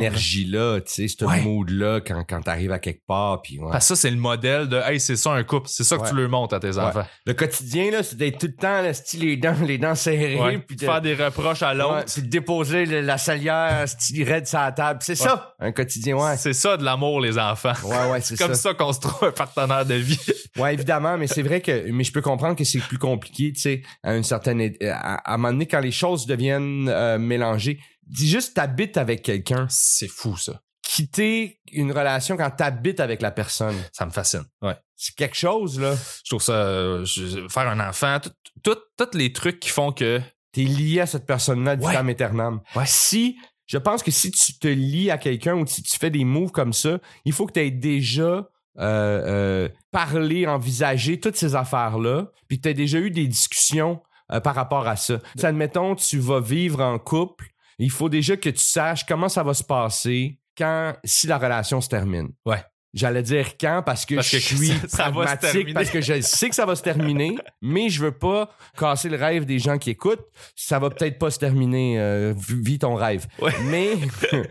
[0.49, 0.79] Là.
[0.81, 1.41] tu sais, ce Ouais.
[1.41, 3.41] mood-là quand, quand t'arrives à quelque part.
[3.41, 3.71] Puis ouais.
[3.71, 6.03] Parce que ça c'est le modèle de hey c'est ça un couple, c'est ça que
[6.03, 6.09] Ouais.
[6.09, 7.05] tu le montes à tes enfants.
[7.25, 10.59] Le quotidien, là, c'est d'être tout le temps, là, style, les dents, les dents serrées,
[10.67, 12.05] puis de faire des reproches à l'autre.
[12.13, 14.99] puis de déposer le- la salière, style raide sur la table.
[15.03, 16.37] C'est ça, un quotidien, ouais.
[16.37, 17.73] C'est ça de l'amour, les enfants.
[17.83, 18.69] Ouais, ouais, c'est comme ça.
[18.69, 20.19] ça, qu'on se trouve un partenaire de vie.
[20.57, 23.61] Ouais, évidemment, mais c'est vrai que, mais je peux comprendre que c'est plus compliqué, tu
[23.61, 27.79] sais, à une certaine, à, à un moment donné, quand les choses deviennent euh, mélangées.
[28.09, 29.67] Dis juste, t'habites avec quelqu'un.
[29.69, 30.61] C'est fou, ça.
[30.81, 33.75] Quitter une relation quand t'habites avec la personne.
[33.93, 34.43] Ça me fascine.
[34.61, 34.75] Ouais.
[34.95, 35.95] C'est quelque chose, là.
[36.25, 38.17] Je trouve ça, euh, je- faire un enfant,
[38.63, 38.77] tous
[39.13, 40.19] les trucs qui font que,
[40.51, 41.93] T'es lié à cette personne-là du Ouais.
[41.93, 42.53] temps éternel.
[42.75, 42.83] Ouais.
[42.87, 43.37] Si,
[43.67, 46.49] je pense que si tu te lies à quelqu'un ou si tu fais des moves
[46.49, 48.47] comme ça, il faut que tu aies déjà euh,
[48.79, 54.01] euh, parlé, envisagé toutes ces affaires-là, puis que tu aies déjà eu des discussions
[54.31, 55.19] euh, par rapport à ça.
[55.37, 57.45] Si, admettons, tu vas vivre en couple,
[57.79, 61.79] il faut déjà que tu saches comment ça va se passer quand, si la relation
[61.81, 62.29] se termine.
[62.45, 62.63] Ouais.
[62.91, 66.49] J'allais dire quand parce que Parce je suis ça- ça pragmatique, parce que je sais
[66.49, 69.91] que ça va se terminer, mais je veux pas casser le rêve des gens qui
[69.91, 70.25] écoutent.
[70.55, 71.99] Ça va peut-être pas se terminer.
[71.99, 73.27] Euh, vis ton rêve.
[73.39, 73.53] Ouais.
[73.65, 73.91] Mais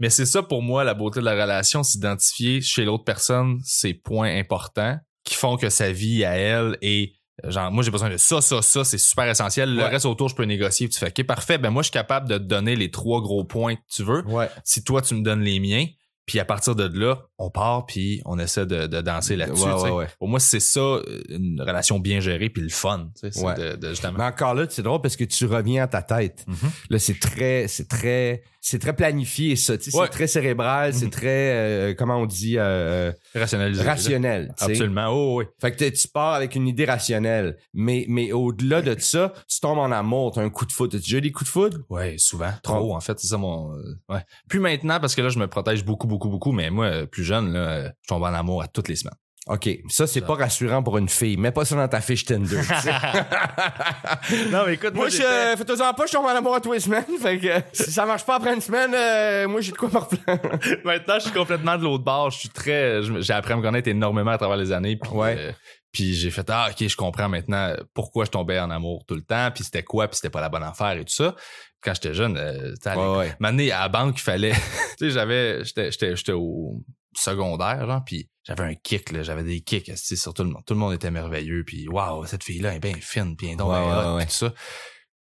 [0.00, 3.94] mais c'est ça pour moi, la beauté de la relation, s'identifier chez l'autre personne ces
[3.94, 8.16] points importants qui font que sa vie à elle est genre moi j'ai besoin de
[8.16, 9.74] ça ça ça c'est super essentiel.
[9.74, 9.88] Le Ouais.
[9.88, 11.58] reste autour je peux négocier tu fais ok parfait.
[11.58, 14.24] Ben moi je suis capable de te donner les trois gros points que tu veux.
[14.26, 15.86] Ouais, si toi tu me donnes les miens
[16.28, 19.74] puis à partir de là on part puis on essaie de, de danser là-dessus Ouais,
[19.74, 19.84] tu sais.
[19.86, 20.06] ouais, ouais.
[20.20, 24.24] pour moi c'est ça une relation bien gérée puis le fun de, de justement mais
[24.24, 26.44] encore là, c'est drôle parce que tu reviens à ta tête.
[26.46, 26.56] Mhm.
[26.90, 29.74] Là, c'est très, c'est très, c'est très planifié ça.
[29.80, 30.92] C'est très cérébral.
[30.92, 31.10] C'est Mhm.
[31.10, 34.52] très, euh, comment on dit, euh, rationaliser rationnel.
[34.60, 37.56] absolument oh oui Fait que tu pars avec une idée rationnelle.
[37.72, 40.32] Mais, mais au-delà de ça, tu tombes en amour.
[40.34, 40.92] T'as un coup de foot.
[40.94, 41.74] As-tu déjà des coups de foot?
[41.88, 42.50] Ouais, souvent.
[42.62, 43.72] Trop, en fait, c'est ça mon.
[43.76, 44.20] euh, ouais.
[44.48, 47.22] Plus maintenant, parce que là, je me protège beaucoup, beaucoup, beaucoup, mais moi, euh, plus
[47.22, 49.14] jeune, là, euh, je tombe en amour à toutes les semaines.
[49.48, 49.68] OK.
[49.88, 51.36] Ça, c'est pas rassurant pour une fille.
[51.36, 52.60] Mets pas ça dans ta fiche Tinder.
[54.50, 56.80] non, mais écoute, moi, je euh, fais-toi-en pas, je tombe en amour à tous les
[56.80, 57.04] semaines.
[57.22, 59.98] Fait que si ça marche pas après une semaine, euh, moi, j'ai de quoi me
[59.98, 60.58] replaindre.
[60.84, 62.30] maintenant, je suis complètement de l'autre bord.
[62.30, 63.00] Je suis très.
[63.20, 64.96] J'ai appris à me connaître énormément à travers les années.
[64.96, 65.36] Puis, Ouais.
[65.38, 65.52] euh,
[65.90, 69.22] puis j'ai fait ah ok je comprends maintenant pourquoi je tombais en amour tout le
[69.22, 70.06] temps puis c'était quoi?
[70.06, 71.34] Puis c'était pas la bonne affaire et tout ça
[71.82, 72.74] quand j'étais jeune euh,
[73.18, 73.34] ouais.
[73.38, 74.52] M'amener à la banque, il fallait.
[74.98, 75.64] tu sais, j'avais.
[75.64, 76.82] J'étais, j'étais, j'étais au
[77.18, 79.22] secondaire, genre, puis j'avais un kick, là.
[79.22, 80.62] J'avais des kicks, tu sais, sur tout le monde.
[80.66, 83.70] Tout le monde était merveilleux, puis waouh, cette fille-là est bien fine, puis donc
[84.16, 84.52] Ouais, tout ça.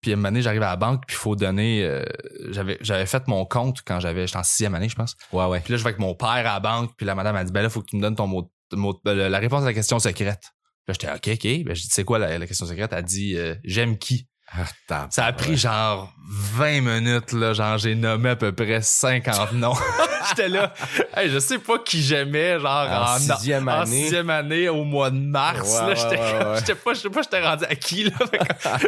[0.02, 1.82] Puis à un moment donné, j'arrive à la banque, puis il faut donner.
[1.84, 2.04] euh,
[2.50, 4.26] j'avais, j'avais fait mon compte quand j'avais.
[4.26, 5.16] J'étais en sixième année, je pense.
[5.32, 5.60] Ouais, ouais.
[5.60, 7.52] Puis là, je vais avec mon père à la banque, puis la madame a dit,
[7.52, 9.72] ben là, faut que tu me donnes ton mot, mot- euh, la réponse à la
[9.74, 10.42] question secrète.
[10.86, 11.64] Puis là, j'étais, OK, OK.
[11.64, 12.92] Ben, je dis, c'est quoi la, la question secrète?
[12.92, 14.28] Elle dit, euh, j'aime qui?
[14.56, 15.08] Ah.
[15.10, 17.52] Ça a pris genre 20 minutes, là.
[17.52, 19.74] Genre, j'ai nommé à peu près 50 noms.
[20.28, 20.72] J'étais là.
[21.14, 24.02] Hey, je sais pas qui j'aimais, genre, En en, sixième en année.
[24.04, 25.94] sixième année, au mois de mars, Ouais, là.
[25.94, 28.12] J'étais ouais, pas, je sais pas, j'étais rendu à qui, là.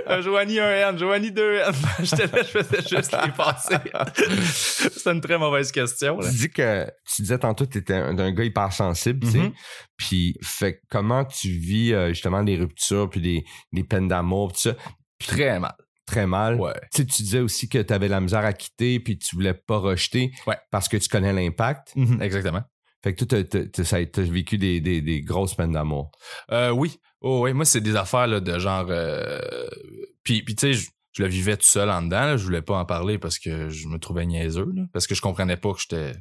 [0.08, 1.74] Euh, Joanie un N, Joanie 2 N.
[2.00, 3.76] J'étais là, je faisais juste les passer.
[4.44, 6.28] C'était une très mauvaise question, là.
[6.30, 9.38] Tu dis que tu disais tantôt que tu étais un, un gars hypersensible, tu sais.
[9.38, 9.52] Mhm.
[9.96, 14.60] Puis, fait comment tu vis euh, justement des ruptures puis des, des peines d'amour, tout
[14.60, 14.74] ça,
[15.18, 15.74] Très mal.
[16.06, 16.54] très mal.
[16.60, 16.72] Ouais.
[16.92, 19.54] Tu sais, tu disais aussi que tu avais la misère à quitter puis tu voulais
[19.54, 20.56] pas rejeter Ouais.
[20.70, 21.92] parce que tu connais l'impact.
[21.96, 22.62] Mhm, Exactement.
[23.02, 23.38] Fait que toi,
[23.84, 26.10] ça- t'as vécu des, des, des grosses peines d'amour.
[26.52, 26.98] Euh, oui.
[27.20, 27.52] Oh, oui.
[27.52, 28.86] Moi, c'est des affaires là, de genre.
[28.88, 29.40] Euh...
[30.22, 32.20] Puis, puis tu sais, je le vivais tout seul en dedans.
[32.26, 32.36] là.
[32.36, 35.20] Je voulais pas en parler parce que je me trouvais niaiseux, là, parce que je
[35.22, 36.12] comprenais pas que j'étais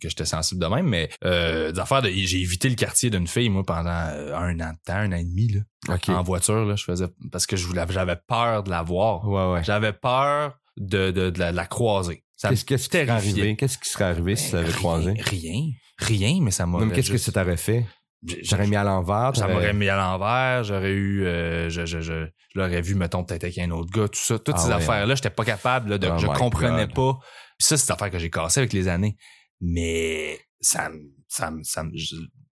[0.00, 0.86] que j'étais sensible de même.
[0.88, 4.58] Mais euh, des affaires de, j'ai évité le quartier d'une fille moi pendant euh, un
[4.60, 6.64] an de temps, un an et demi là, en voiture.
[6.64, 9.26] Là, je faisais parce que je voulais, j'avais peur de la voir.
[9.28, 9.64] Ouais, ouais.
[9.64, 12.22] J'avais peur de, de, de la, de la croiser.
[12.42, 13.56] Qu'est-ce qui serait arrivé?
[13.56, 15.14] Qu'est-ce qui serait arrivé si ça avait rien, croisé?
[15.24, 15.62] Rien,
[15.98, 16.80] rien, mais ça m'a.
[16.80, 17.86] Même qu'est-ce que ça t'aurait fait?
[18.42, 19.34] J'aurais mis à l'envers.
[19.36, 23.24] ça m'aurait mis à l'envers, j'aurais eu, euh, je, je, je, je l'aurais vu, mettons,
[23.24, 24.38] peut-être avec un autre gars, tout ça.
[24.38, 26.94] Toutes Ah ces ouais, affaires-là, j'étais pas capable, là, de, Oh je comprenais God.
[26.94, 27.18] pas.
[27.58, 29.16] Puis ça, c'est des affaires que j'ai cassées avec les années.
[29.60, 31.84] Mais ça me, ça ça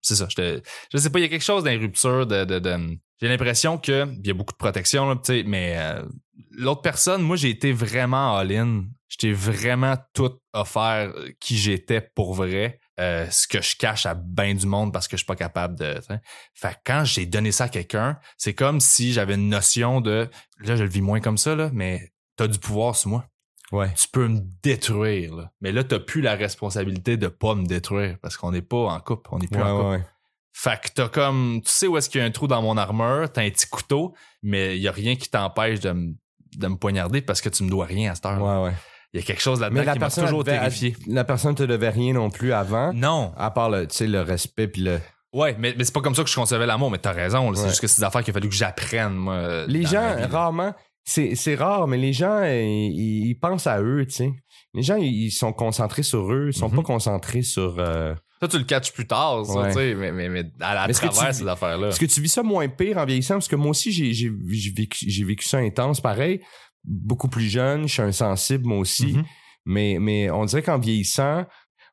[0.01, 2.59] c'est ça, je sais pas, il y a quelque chose dans les ruptures de, de,
[2.59, 5.15] de- j'ai l'impression que, il y a beaucoup de protection, là,
[5.47, 6.03] mais euh,
[6.51, 8.85] l'autre personne, moi, j'ai été vraiment all-in.
[9.09, 12.81] J'étais vraiment tout offert euh, qui j'étais pour vrai.
[13.01, 15.77] Euh, ce que je cache à bien du monde parce que je suis pas capable
[15.77, 15.99] de.
[16.55, 20.31] Fait que quand j'ai donné ça à quelqu'un, c'est comme si j'avais une notion de.
[20.61, 23.27] Là, je le vis moins comme ça, là, mais t'as du pouvoir sur moi.
[23.73, 23.93] Ouais.
[23.95, 25.35] Tu peux me détruire.
[25.35, 25.53] Là.
[25.61, 29.01] Mais là, t'as plus la responsabilité de pas me détruire parce qu'on n'est pas en
[29.01, 29.29] couple.
[29.33, 29.89] On n'est plus Ouais, en couple.
[29.91, 30.05] ouais, ouais.
[30.53, 31.63] Fait que t'as comme.
[31.65, 33.67] Tu sais où est-ce qu'il y a un trou dans mon armure, t'as un petit
[33.67, 36.15] couteau, mais il y a rien qui t'empêche de me
[36.57, 38.41] de me poignarder parce que tu me dois rien à cette heure.
[38.41, 38.75] Ouais, ouais.
[39.15, 40.97] Il y a quelque chose là-dedans la qui m'a toujours devait- terrifié.
[41.07, 42.93] la personne te devait rien non plus avant.
[42.93, 43.33] Non.
[43.37, 44.99] À part le, tu sais, le respect puis le.
[45.33, 47.55] Ouais, mais, mais c'est pas comme ça que je concevais l'amour, mais t'as raison.
[47.55, 49.67] C'est juste que c'est des affaires qu'il a fallu que j'apprenne, moi.
[49.69, 50.75] Les gens, rarement,
[51.05, 54.33] c'est, rare, mais les gens, euh, ils, ils pensent à eux, tu sais.
[54.75, 56.77] Les gens, ils sont concentrés sur eux, ils sont Mhm.
[56.77, 57.77] pas concentrés sur.
[57.79, 59.69] euh, Ça, tu le catches plus tard, ça, Ouais.
[59.69, 61.89] tu sais, mais, mais, mais à, Mais que travers tu- ces affaires-là.
[61.89, 63.35] Est-ce que tu vis ça moins pire en vieillissant?
[63.35, 63.91] Parce que moi aussi,
[64.77, 66.41] vécu, j'ai vécu ça intense, pareil.
[66.85, 69.15] Beaucoup plus jeune, je suis insensible, moi aussi.
[69.15, 69.25] Mhm.
[69.67, 71.45] Mais, mais on dirait qu'en vieillissant,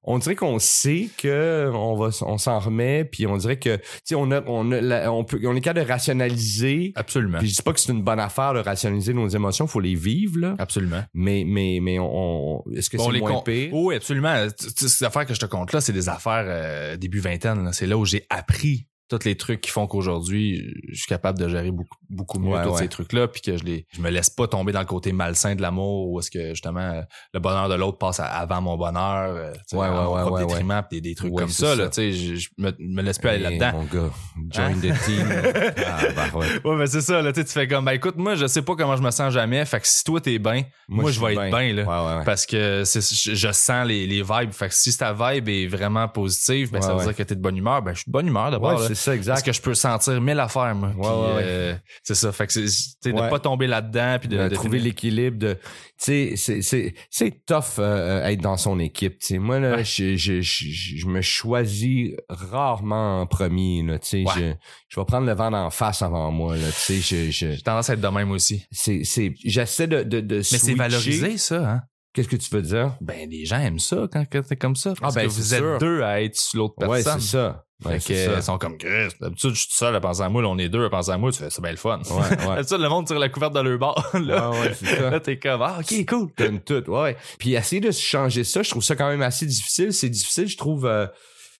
[0.04, 4.16] on dirait qu'on sait que on va, on s'en remet, puis on dirait que, tu
[4.16, 6.92] on a, on a, la- on peut, on est capable de rationaliser.
[6.96, 7.38] Absolument.
[7.38, 9.96] Puis je dis pas que c'est une bonne affaire de rationaliser nos émotions, faut les
[9.96, 10.56] vivre là.
[10.60, 11.04] Absolument.
[11.14, 13.70] Mais, mais, mais on, on- est-ce que Bon, c'est moins pire?
[13.74, 14.48] Oui, absolument.
[14.58, 17.70] Ces affaires que je te compte là, c'est des affaires euh, début vingtaine.
[17.72, 21.47] C'est là où j'ai appris tous les trucs qui font qu'aujourd'hui, je suis capable de
[21.47, 22.78] gérer beaucoup, beaucoup mieux Ouais, tous ouais.
[22.80, 25.56] ces trucs-là, puis que je les, je me laisse pas tomber dans le côté malsain
[25.56, 29.52] de l'amour, où est-ce que justement le bonheur de l'autre passe avant mon bonheur, euh,
[29.74, 31.67] Ouais, ouais, mon ouais, propre ouais, détriment, des, des trucs comme ça.
[31.67, 31.76] ça.
[31.76, 33.71] Là, tu sais, je, je me, me laisse plus aller là-dedans.
[33.74, 34.10] Mon gars,
[34.52, 34.74] join Hein?
[34.82, 35.28] the team.
[35.86, 36.76] ah, bah, ouais.
[36.78, 38.76] Mais c'est ça, là, tu sais, tu fais comme, ben écoute, moi, je sais pas
[38.76, 41.50] comment je me sens jamais, fait que si toi t'es bien, moi, je vais être
[41.58, 42.21] bien, là.
[42.26, 44.52] Parce que je, je sens les, les vibes.
[44.52, 47.41] Fait que si ta vibe est vraiment positive, ben, ça veut dire que t'es de
[47.41, 47.82] bonne humeur.
[47.82, 48.80] Ben, je suis de bonne humeur d'abord.
[49.02, 49.46] Ça, parce exact.
[49.46, 50.90] que je peux sentir mille affaires, moi.
[50.96, 51.44] Ouais, ouais, ouais.
[51.46, 52.32] euh, c'est ça.
[52.32, 55.60] Fait que c'est, de pas tomber là-dedans puis de, de de trouver l'équilibre de tu
[55.98, 59.84] sais c'est c'est c'est tough euh, euh, être dans son équipe tu sais moi là
[59.84, 64.54] je, je, je, je me choisis rarement en premier là tu sais je
[64.88, 67.94] je vais prendre le vent d'en face avant moi là tu sais J'ai tendance à
[67.94, 68.66] être de même aussi.
[68.72, 71.82] c'est c'est j'essaie de de, de Mais c'est valorisé, ça, hein?
[72.13, 72.95] Qu'est-ce que tu veux dire?
[73.02, 74.93] Ben, les gens aiment ça quand, quand t'es comme ça.
[75.00, 75.78] Parce ben, que vous êtes sûr.
[75.80, 77.19] deux à être sur l'autre ouais personne.
[77.21, 78.38] c'est ça ouais, Fait c'est que, ça.
[78.39, 79.10] ils sont comme Chris.
[79.19, 80.41] D'habitude, je suis tout seul à penser à moi.
[80.41, 81.32] Là, on est deux à penser à moi.
[81.32, 82.00] Tu fais, c'est bien le fun.
[82.10, 82.15] ouais
[82.47, 84.10] ouais D'habitude, le monde tire la couverte de leur bar.
[84.13, 85.10] Là, Ouais, ouais, c'est ça.
[85.10, 86.28] là t'es comme, ah, ok, cool.
[86.38, 87.15] donne tout, ouais.
[87.39, 89.91] Puis essayer de changer ça, je trouve ça quand même assez difficile.
[89.93, 91.08] C'est difficile, je trouve, euh,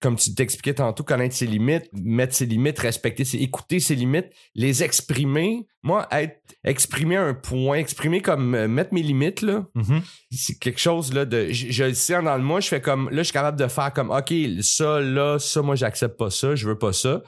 [0.02, 4.28] comme tu t'expliquais tantôt, connaître ses limites, mettre ses limites, respecter ses, écouter ses limites,
[4.56, 5.68] les exprimer.
[5.84, 10.02] Moi, être, exprimer un point, exprimer comme euh, mettre mes limites, là, Mhm.
[10.32, 13.10] c'est quelque chose, là, de, je, je le sais dans le moi, je fais comme,
[13.12, 16.56] là, je suis capable de faire comme, OK, ça, là, ça, moi, j'accepte pas ça,
[16.56, 17.22] je veux pas ça.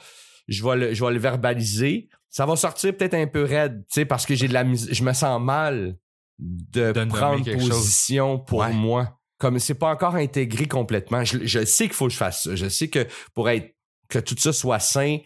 [0.48, 2.10] Je vais le, je vais le verbaliser.
[2.30, 5.04] Ça va sortir peut-être un peu raide, tu sais, parce que j'ai de la je
[5.04, 5.96] me sens mal
[6.40, 7.70] de, prendre chose.
[7.70, 8.74] position pour Ouais.
[8.74, 9.20] moi.
[9.44, 11.26] Comme c'est pas encore intégré complètement.
[11.26, 12.56] Je, je sais qu'il faut que je fasse ça.
[12.56, 13.76] Je sais que pour être
[14.08, 15.18] que tout ça soit sain,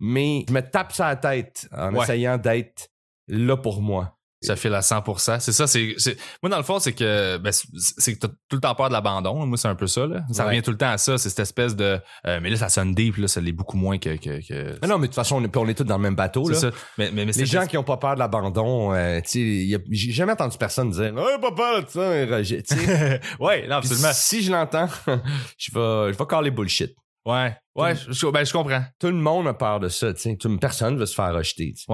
[0.00, 2.02] mais je me tape ça la tête en Ouais.
[2.02, 2.88] essayant d'être
[3.28, 4.18] là pour moi.
[4.42, 5.38] Ça file à 100%.
[5.40, 5.94] C'est ça, c'est,
[6.42, 8.94] moi dans le fond, c'est que, ben, c'est- que t'as tout le temps peur de
[8.94, 9.44] l'abandon.
[9.44, 10.22] Moi, c'est un peu ça, là.
[10.32, 10.50] Ça Ouais.
[10.50, 11.18] revient tout le temps à ça.
[11.18, 13.28] C'est cette espèce de, euh, mais là, ça sonne deep, là.
[13.28, 15.56] Ça l'est beaucoup moins que, que, que- Ah non, mais de toute façon, on est,
[15.56, 16.48] on est tous dans le même bateau.
[16.48, 16.54] Là.
[16.56, 16.70] ça.
[16.96, 20.12] Mais, mais, mais Les gens qui ont pas peur de l'abandon, euh, tu sais, j'ai
[20.12, 22.62] jamais entendu personne dire Ouais, pas peur de ça, Roger.
[22.62, 24.10] Tu sais, ouais, non, absolument.
[24.14, 24.88] si je l'entends,
[25.58, 26.94] je vais, je vais caler bullshit.
[27.26, 28.82] Ouais, ouais, je, ben, je comprends.
[28.98, 30.38] Tout le monde a peur de ça, tu sais.
[30.58, 31.74] Personne veut se faire rejeter.
[31.76, 31.92] tu sais.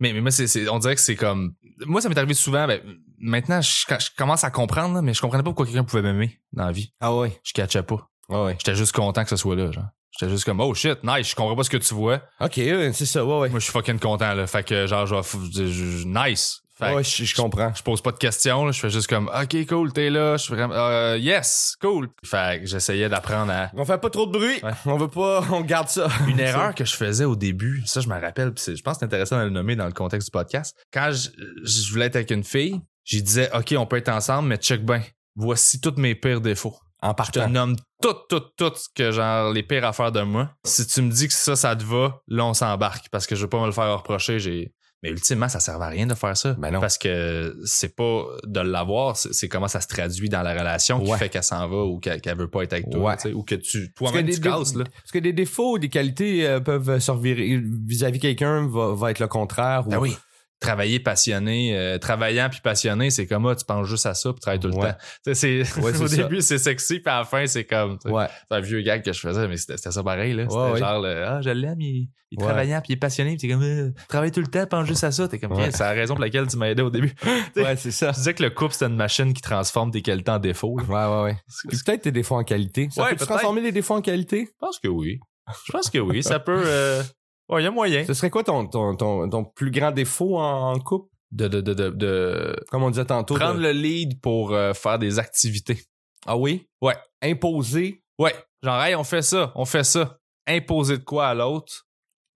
[0.00, 1.54] Mais, mais moi, c'est, c'est- on dirait que c'est comme,
[1.86, 2.80] moi, ça m'est arrivé souvent, ben,
[3.18, 6.38] maintenant, je, je commence à comprendre, là, mais je comprenais pas pourquoi quelqu'un pouvait m'aimer
[6.52, 6.92] dans la vie.
[7.00, 7.38] Ah ouais.
[7.42, 8.08] Je catchais pas.
[8.30, 8.56] Ah ouais.
[8.58, 9.86] J'étais juste content que ce soit là, genre.
[10.10, 12.22] J'étais juste comme, oh shit, nice, je comprends pas ce que tu vois.
[12.40, 13.48] OK, c'est ça, ouais, ouais.
[13.50, 14.46] Moi, je suis fucking content, là.
[14.46, 15.22] Fait que, genre, je vais
[15.70, 16.60] je- nice.
[16.78, 17.72] Fait Ouais, je, je comprends.
[17.74, 18.72] je pose pas de questions, là.
[18.72, 22.08] je fais juste comme OK, cool, t'es là, je suis vraiment euh, yes, cool.
[22.24, 24.60] Fait que j'essayais d'apprendre à On fait pas trop de bruit.
[24.62, 24.70] Ouais.
[24.86, 26.08] On veut pas, on garde ça.
[26.28, 28.94] une erreur que je faisais au début, ça je me rappelle, pis c'est- je pense
[28.94, 30.76] que c'est intéressant de le nommer dans le contexte du podcast.
[30.92, 31.30] Quand je,
[31.64, 34.84] je voulais être avec une fille, j'y disais OK, on peut être ensemble, mais check
[34.84, 35.02] bien.
[35.34, 36.76] Voici tous mes pires défauts.
[37.00, 37.48] En Je te partant.
[37.48, 40.50] nomme tout, tout, tout ce que genre les pires affaires de moi.
[40.64, 43.42] Si tu me dis que ça, ça te va, là on s'embarque parce que je
[43.42, 44.40] veux pas me le faire reprocher.
[44.40, 46.54] J'ai mais ultimement, ça servait à rien de faire ça.
[46.58, 46.80] Ben non.
[46.80, 51.10] Parce que c'est pas de l'avoir, c'est comment ça se traduit dans la relation qui
[51.10, 51.18] Ouais.
[51.18, 53.00] fait qu'elle s'en va ou qu'elle veut pas être avec toi.
[53.10, 53.16] Ouais.
[53.16, 54.74] tu sais, Ou que tu Parce que toi-même des- tu casses.
[54.74, 54.84] Là.
[54.84, 59.20] Parce que des défauts des qualités euh, peuvent se revirer vis-à-vis quelqu'un va, va être
[59.20, 59.84] le contraire.
[59.86, 60.16] ou- Ben oui.
[60.60, 64.36] Travailler passionné, euh, travaillant puis passionné, c'est comme ah, tu penses juste à ça puis
[64.36, 64.90] tu travailles tout le Ouais.
[64.92, 64.98] temps.
[65.24, 66.16] Tu c'est Ouais, c'est au ça.
[66.16, 68.26] début c'est sexy puis à la fin c'est comme tu Ouais.
[68.50, 70.44] c'est un vieux gag que je faisais mais c'était c'était ça pareil là.
[70.48, 73.46] C'était genre le, ah je l'aime, il, il est travaillant puis il est passionné puis
[73.46, 75.28] t'es comme euh, travaille tout le temps, pense juste à ça.
[75.28, 77.14] T'es comme c'est la raison pour laquelle tu m'as aidé au début.
[77.56, 78.10] Ouais, c'est ça.
[78.10, 80.76] Je disais que le couple c'était une machine qui transforme tes qualités en défauts.
[80.78, 80.84] là.
[80.84, 81.36] Ouais, ouais, ouais.
[81.68, 82.88] Puis peut-être tes défauts en qualité.
[82.90, 83.28] Ça Ouais, peut peut-être.
[83.30, 84.48] transformer les défauts en qualité?
[84.50, 85.20] Je pense que oui.
[85.66, 86.62] Je pense que oui, ça peut.
[86.66, 87.02] euh,
[87.48, 88.04] Ouais, il y a moyen.
[88.06, 91.10] Ce serait quoi ton, ton, ton, ton plus grand défaut en, en couple?
[91.30, 93.34] De, de, de, de, de Comme on disait tantôt.
[93.34, 95.82] de- prendre le lead pour euh, faire des activités.
[96.26, 96.66] Ah oui?
[96.80, 96.96] Ouais.
[97.22, 98.02] Imposer?
[98.18, 100.18] Ouais, genre, hey, on fait ça, on fait ça.
[100.46, 101.84] Imposer de quoi à l'autre?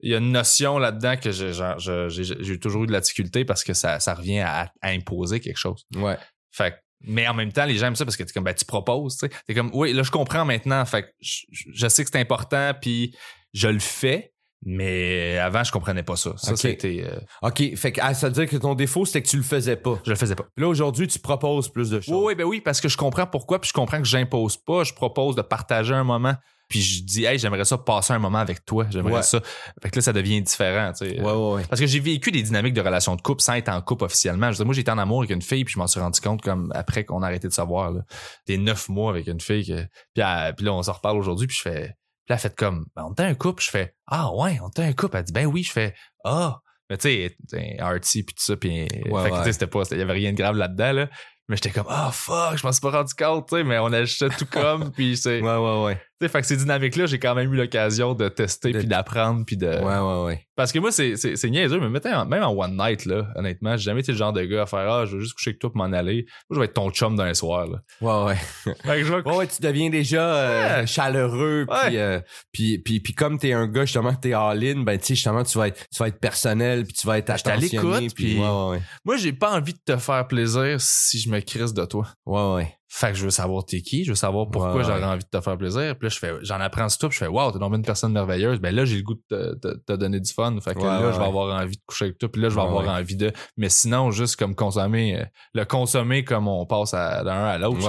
[0.01, 2.93] Il y a une notion là-dedans que j'ai, genre, je- j'ai, j'ai toujours eu de
[2.93, 5.85] la difficulté parce que ça, ça revient à, à imposer quelque chose.
[5.97, 6.19] Ouais.
[6.51, 8.55] Fait que- mais en même temps, les gens aiment ça parce que t'es comme, ben,
[8.55, 9.33] tu proposes, tu sais.
[9.47, 10.85] T'es comme, oui, là, je comprends maintenant.
[10.85, 13.17] Fait que je, je sais que c'est important, puis
[13.55, 14.32] je le fais,
[14.65, 16.33] mais avant, je comprenais pas ça.
[16.37, 16.59] Ça, Ok.
[16.59, 17.75] c'était, euh, OK.
[17.77, 19.99] Fait que, ah, ça veut dire que ton défaut, c'était que tu le faisais pas.
[20.05, 20.45] je le faisais pas.
[20.55, 22.15] Puis là, aujourd'hui, tu proposes plus de choses.
[22.15, 24.85] Oui, oui, ben oui, parce que je comprends pourquoi, puis je comprends que j'impose pas.
[24.85, 26.35] Je propose de partager un moment,
[26.69, 28.87] puis je dis, hey, j'aimerais ça passer un moment avec toi.
[28.91, 29.23] J'aimerais Ouais.
[29.23, 29.41] ça.
[29.83, 31.21] Fait que là, ça devient différent, tu sais.
[31.21, 31.63] Ouais, ouais, ouais.
[31.69, 34.47] Parce que j'ai vécu des dynamiques de relations de couple sans être en couple officiellement.
[34.47, 36.21] Je veux dire, moi, j'étais en amour avec une fille, puis je m'en suis rendu
[36.21, 37.91] compte comme après qu'on a arrêté de savoir.
[37.91, 38.01] Là.
[38.47, 39.67] Des neuf mois avec une fille.
[39.67, 39.83] Que,
[40.15, 41.95] puis, elle- puis là, on s'en reparle aujourd'hui, puis je fais.
[42.25, 43.63] Puis là, elle fait comme, ben, on était un couple.
[43.63, 45.17] Je fais, ah ouais, on était un couple.
[45.17, 45.63] Elle dit, ben oui.
[45.63, 46.61] Je fais, ah.
[46.91, 47.09] Mais tu
[47.49, 48.57] sais, arty, puis tout ça.
[48.57, 49.45] Puis, tu ouais.
[49.45, 51.09] sais, c'était pas, il y avait rien de grave là-dedans, là.
[51.49, 53.93] Mais j'étais comme, ah fuck, je m'en suis pas rendu compte, tu sais, mais on
[53.93, 55.41] achetait tout comme, puis c'est.
[55.41, 56.01] Ouais, ouais, ouais.
[56.23, 58.87] Tu sais, fait que ces dynamiques-là, j'ai quand même eu l'occasion de tester, De- puis
[58.87, 59.67] d'apprendre, puis de.
[59.67, 60.47] Ouais, ouais, ouais.
[60.55, 63.85] Parce que moi, c'est, c'est, c'est niaiseux, mais même en one night, là, honnêtement, j'ai
[63.85, 65.71] jamais été le genre de gars à faire Ah, je veux juste coucher avec toi
[65.71, 66.27] pour m'en aller.
[66.49, 67.67] Moi, je vais être ton chum d'un soir.
[67.67, 67.79] Là.
[68.01, 68.27] Ouais,
[68.67, 68.75] ouais.
[68.85, 70.87] Fait que je vais Ouais, ouais, tu deviens déjà euh, Ouais.
[70.87, 71.77] chaleureux, Ouais.
[71.89, 72.21] puis, euh,
[72.53, 75.59] puis, puis, puis comme t'es un gars, justement, t'es all-in, ben, tu sais, justement, tu
[75.59, 78.39] vas être, tu vas être personnel, puis tu vas être à attentionné, l'écoute, puis puis-
[78.39, 78.83] ouais, ouais, ouais.
[79.05, 82.07] Moi, j'ai pas envie de te faire plaisir si je me crisse de toi.
[82.27, 82.75] Ouais, ouais.
[82.95, 85.39] Fait que je veux savoir t'es qui, je veux savoir pourquoi Ouais, j'aurais envie de
[85.39, 85.97] te faire plaisir.
[85.99, 88.13] Puis là, je fais, j'en apprends tout, puis je fais, wow, t'es donc une personne
[88.13, 88.61] merveilleuse.
[88.61, 90.55] Ben là, j'ai le goût de te, te- te donner du fun.
[90.61, 92.51] Fait que Ouais, là, ouais, je vais avoir envie de coucher avec toi, puis là,
[92.51, 93.33] je vais avoir envie de.
[93.57, 95.25] Mais sinon, juste comme consommer, euh,
[95.55, 97.81] le consommer comme on passe d'un à l'autre,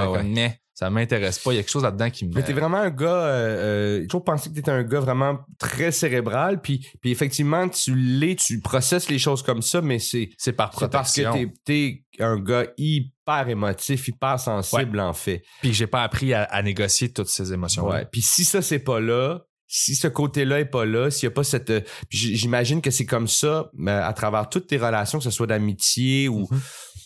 [0.74, 1.52] ça m'intéresse pas.
[1.52, 2.34] Il y a quelque chose là-dedans qui me.
[2.34, 5.40] Mais t'es vraiment un gars, euh, euh, j'ai toujours pensé que t'étais un gars vraiment
[5.60, 10.30] très cérébral, puis, puis effectivement, tu l'es, tu processes les choses comme ça, mais c'est,
[10.38, 11.52] C'est par c'est parce que protection.
[11.64, 13.13] t'es, t'es un gars hyper
[13.50, 15.44] émotif, hyper sensible, en fait.
[15.62, 17.88] Puis que j'ai pas appris à, à négocier toutes ces émotions.
[17.88, 18.06] Ouais.
[18.12, 21.32] Puis si ça, c'est pas là, si ce côté-là est pas là, s'il y a
[21.32, 21.70] pas cette...
[21.70, 25.48] euh, J'imagine que c'est comme ça mais à travers toutes tes relations, que ce soit
[25.48, 26.48] d'amitié ou...
[26.52, 26.62] Mhm.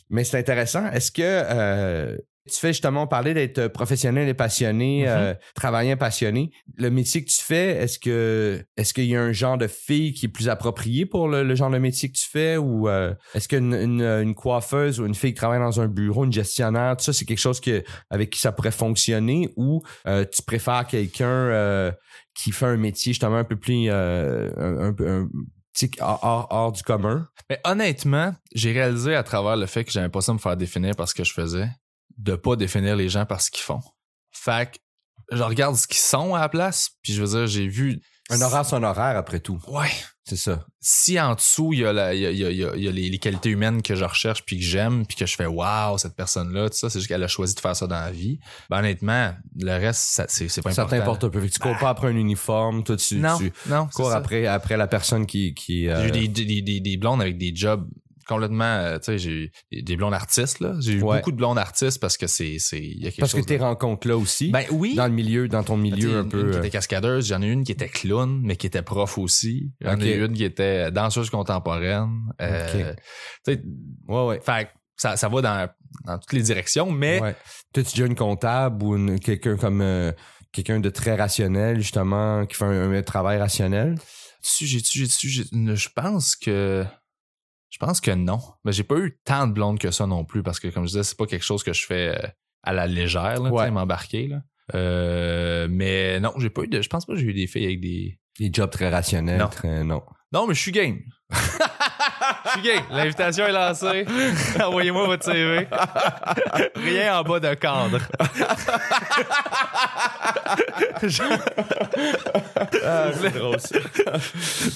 [0.10, 0.86] Mais c'est intéressant.
[0.92, 1.22] Est-ce que...
[1.24, 2.18] euh,
[2.52, 6.52] tu fais justement parler d'être professionnel et passionné, euh, travaillant passionné.
[6.76, 10.14] Le métier que tu fais, est-ce que est-ce qu'il y a un genre de fille
[10.14, 13.14] qui est plus approprié pour le, le genre de métier que tu fais ou euh,
[13.34, 16.98] est-ce qu'une une, une coiffeuse ou une fille qui travaille dans un bureau, une gestionnaire,
[16.98, 20.86] tout ça c'est quelque chose que avec qui ça pourrait fonctionner ou euh, tu préfères
[20.88, 21.92] quelqu'un euh,
[22.34, 25.28] qui fait un métier justement un peu plus euh, un, un
[26.02, 26.18] un,
[26.50, 27.28] hors, du commun?
[27.50, 30.96] Mais honnêtement, j'ai réalisé à travers le fait que j'aimais pas ça me faire définir
[30.96, 31.68] par ce que je faisais,
[32.18, 33.82] de pas définir les gens par ce qu'ils font.
[34.32, 34.78] Fait que
[35.38, 38.02] je regarde ce qu'ils sont à la place, puis je veux dire, j'ai vu.
[38.30, 39.60] Un horaire, c'est un horaire après tout.
[39.68, 39.90] Ouais.
[40.26, 40.66] C'est ça.
[40.82, 42.64] Si en dessous, il y a, la, il y a, il y a- il y
[42.66, 45.16] a- il y a les, les qualités humaines que je recherche puis que j'aime puis
[45.16, 47.74] que je fais waouh, cette personne-là, tout ça, c'est juste qu'elle a choisi de faire
[47.78, 48.38] ça dans la vie.
[48.70, 50.88] Ben honnêtement, le reste, ça, c'est, pas Ça important.
[51.00, 51.40] t'importe un peu.
[51.40, 54.18] Fait que tu cours pas après un uniforme, toi tu, Non, tu non, cours ça.
[54.18, 55.54] après, après la personne qui...
[55.54, 57.88] qui euh, J'ai eu des, des, des, des blondes avec des jobs
[58.28, 60.74] complètement, euh, tu sais, j'ai eu des blondes artistes, là.
[60.80, 61.18] J'ai eu Ouais.
[61.18, 63.46] beaucoup de blondes artistes parce que c'est, c'est, il y a quelque parce que chose.
[63.48, 64.96] tes rencontres là aussi, Ben oui.
[64.96, 66.40] dans le milieu, dans ton milieu T'sais, un une- peu...
[66.42, 69.18] Une qui euh, était cascadeuse, j'en ai une qui était clown, mais qui était prof
[69.18, 69.72] aussi.
[69.82, 72.10] J'en ai une qui était danseuse contemporaine.
[72.42, 72.94] Euh,
[73.46, 73.62] tu sais,
[74.08, 74.40] ouais, ouais.
[74.42, 75.70] fait que ça, ça va dans,
[76.06, 77.36] dans toutes les directions, mais ouais.
[77.74, 79.82] T'as-tu déjà une comptable ou quelqu'un comme...
[79.82, 80.12] euh,
[80.54, 83.98] quelqu'un de très rationnel, justement, qui fait un, un travail rationnel?
[84.42, 85.44] tu j'ai-tu, j'ai-tu, j'ai-
[85.76, 86.86] je pense que
[87.70, 88.40] Je pense que non.
[88.66, 90.90] Mais j'ai pas eu tant de blondes que ça non plus parce que, comme je
[90.92, 92.28] disais, c'est pas quelque chose que je fais euh,
[92.64, 93.70] à la légère, là, Ouais.
[93.72, 94.28] m'embarquer.
[94.28, 94.42] Là.
[94.76, 96.82] Euh, mais non, j'ai pas eu de.
[96.82, 98.20] Je pense pas que j'ai eu des filles avec des.
[98.40, 99.40] Des jobs très rationnels.
[99.40, 99.48] Non.
[99.48, 100.04] très- non.
[100.32, 101.00] Non, mais je suis game.
[102.46, 102.84] Je suis game.
[102.92, 104.06] L'invitation est lancée.
[104.64, 105.68] Envoyez-moi votre CV.
[106.76, 108.00] Rien en bas de cadre.
[112.84, 113.58] Ah, c'est drôle,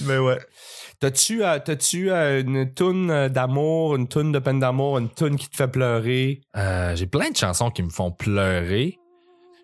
[0.06, 0.40] mais ouais.
[1.02, 5.36] T'as-tu, euh, t'as-tu euh, une toune euh, d'amour, une toune de peine d'amour, une toune
[5.36, 6.42] qui te fait pleurer?
[6.56, 9.00] Euh, j'ai plein de chansons qui me font pleurer.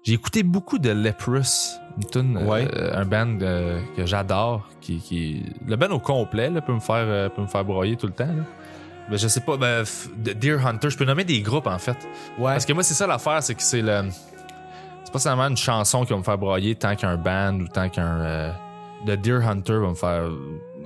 [0.03, 1.77] J'ai écouté beaucoup de Leprous,
[2.15, 2.67] une Ouais.
[2.91, 7.41] un band que j'adore, qui, qui le band au complet là, peut me faire peut
[7.43, 8.25] me faire broyer tout le temps.
[8.25, 8.43] Là.
[9.11, 9.83] Mais je sais pas, ben,
[10.17, 11.97] Deer Hunter, je peux nommer des groupes en fait.
[12.39, 12.53] Ouais.
[12.53, 14.05] Parce que moi c'est ça l'affaire, c'est que c'est le
[15.03, 17.89] c'est pas seulement une chanson qui va me faire broyer tant qu'un band ou tant
[17.89, 18.55] qu'un
[19.05, 20.23] de Deer Hunter va me faire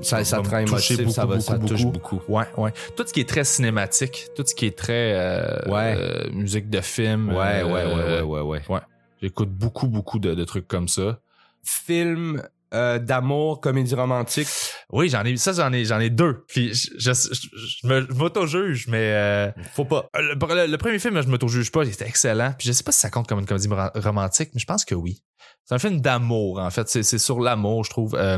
[0.03, 2.15] ça, ça toucher émotif, ça, va, beaucoup, ça beaucoup, touche beaucoup.
[2.17, 2.31] beaucoup.
[2.33, 2.73] Ouais, ouais.
[2.95, 5.95] Tout ce qui est très cinématique, tout ce qui est très euh, Ouais.
[5.97, 7.29] euh, musique de film.
[7.29, 8.79] Ouais, euh, ouais, ouais, ouais, ouais, ouais.
[9.21, 11.19] J'écoute beaucoup, beaucoup de, de trucs comme ça.
[11.63, 12.41] Film
[12.73, 14.47] euh, d'amour, comédie romantique?
[14.91, 16.43] Oui, j'en ai ça, j'en ai, j'en ai deux.
[16.47, 20.07] Puis je, je, je- m'auto-juge, mais euh, Faut pas.
[20.17, 22.53] le, le- le premier film, je m'auto-juge pas, il était excellent.
[22.57, 24.85] Puis je sais pas si ça compte comme une comédie ro- romantique, mais je pense
[24.85, 25.23] que oui.
[25.65, 26.87] C'est un film d'amour, en fait.
[26.89, 28.15] C'est, c'est sur l'amour, je trouve.
[28.15, 28.37] Euh,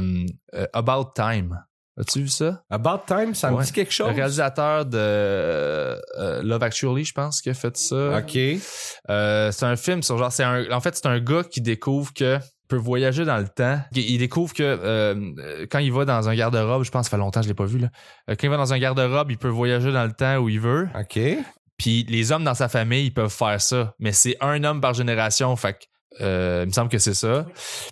[0.56, 1.58] euh, About Time.
[2.00, 2.63] As-tu vu ça?
[2.72, 4.08] About Time, ça me dit quelque chose?
[4.10, 8.17] Le réalisateur de euh, euh, Love Actually, je pense, qui a fait ça.
[8.17, 8.36] OK.
[9.10, 12.12] Euh, c'est un film sur genre c'est un en fait c'est un gars qui découvre
[12.13, 12.39] que
[12.74, 13.80] peut voyager dans le temps.
[13.94, 17.18] Il découvre que euh, euh, quand il va dans un garde-robe, je pense ça fait
[17.18, 17.90] longtemps que je l'ai pas vu là.
[18.30, 20.60] Euh, quand il va dans un garde-robe, il peut voyager dans le temps où il
[20.60, 20.88] veut.
[21.00, 21.20] OK.
[21.78, 24.94] Puis les hommes dans sa famille, ils peuvent faire ça, mais c'est un homme par
[24.94, 27.46] génération, fait que euh, il me semble que c'est ça.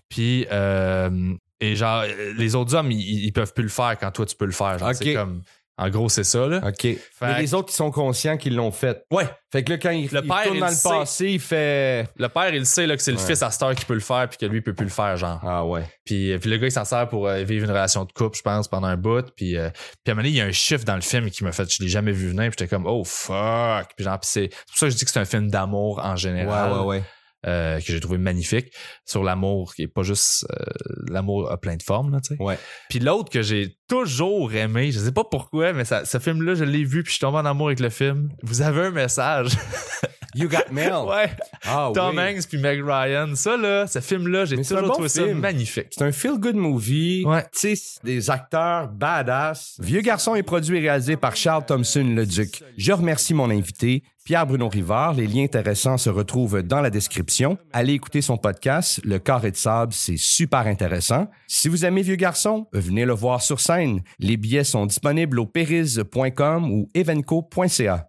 [0.09, 2.03] Puis euh, et genre
[2.37, 4.79] les autres hommes, ils, ils peuvent plus le faire quand toi tu peux le faire.
[4.79, 4.95] Genre, Ok.
[4.95, 5.41] C'est comme
[5.81, 6.61] en gros c'est ça là.
[6.67, 6.87] OK.
[7.21, 9.03] Mais les autres qui sont conscients qu'ils l'ont fait.
[9.11, 9.27] Ouais.
[9.51, 10.89] Fait que là, quand il, Le il père, retourne il dans le le sait.
[10.89, 12.07] passé, il fait...
[12.15, 13.25] Le père, il sait là, que c'est le Ouais.
[13.25, 14.91] fils à cette heure qui peut le faire puis que lui il peut plus le
[14.91, 15.39] faire genre.
[15.43, 15.83] Ah ouais.
[16.05, 18.41] Puis, puis le gars, il s'en sert pour euh, vivre une relation de couple, je
[18.43, 19.25] pense, pendant un bout.
[19.35, 21.29] Puis, euh, puis à un moment donné, il y a un chiffre dans le film
[21.29, 22.43] qui m'a fait, je l'ai jamais vu venir.
[22.43, 23.87] Puis j'étais comme, oh fuck.
[23.97, 25.99] Puis genre, puis c'est c'est pour ça que je dis que c'est un film d'amour
[26.03, 26.71] en Ouais, général.
[26.71, 27.03] ouais, ouais.
[27.47, 28.73] Euh, que j'ai trouvé magnifique.
[29.05, 30.63] Sur l'amour, qui est pas juste euh,
[31.09, 32.41] l'amour a plein de formes, là, tu sais.
[32.41, 32.57] Ouais.
[32.89, 36.63] Puis l'autre que j'ai toujours aimé, je sais pas pourquoi, mais ça, ce film-là, je
[36.63, 38.29] l'ai vu, puis je suis tombé en amour avec le film.
[38.43, 39.51] Vous avez un message.
[40.35, 40.93] You Got Mail.
[41.07, 41.29] ouais.
[41.65, 42.23] Ah Tom oui.
[42.23, 43.33] Hanks puis Meg Ryan.
[43.35, 45.87] Ça, là, ce film-là, j'ai toujours bon trouvé ça magnifique.
[45.91, 47.23] C'est un feel-good movie.
[47.25, 47.43] Ouais.
[47.57, 49.77] Tu sais, des acteurs badass.
[49.79, 52.63] Vieux garçon est produit et réalisé par Charles Thompson le Duc.
[52.77, 55.13] Je remercie mon invité, Pierre-Bruno Rivard.
[55.13, 57.57] Les liens intéressants se retrouvent dans la description.
[57.73, 61.27] Allez écouter son podcast, Le Carré de sable, c'est super intéressant.
[61.47, 64.01] Si vous aimez Vieux garçon, venez le voir sur scène.
[64.19, 68.07] Les billets sont disponibles au périse.com ou evenco.ca.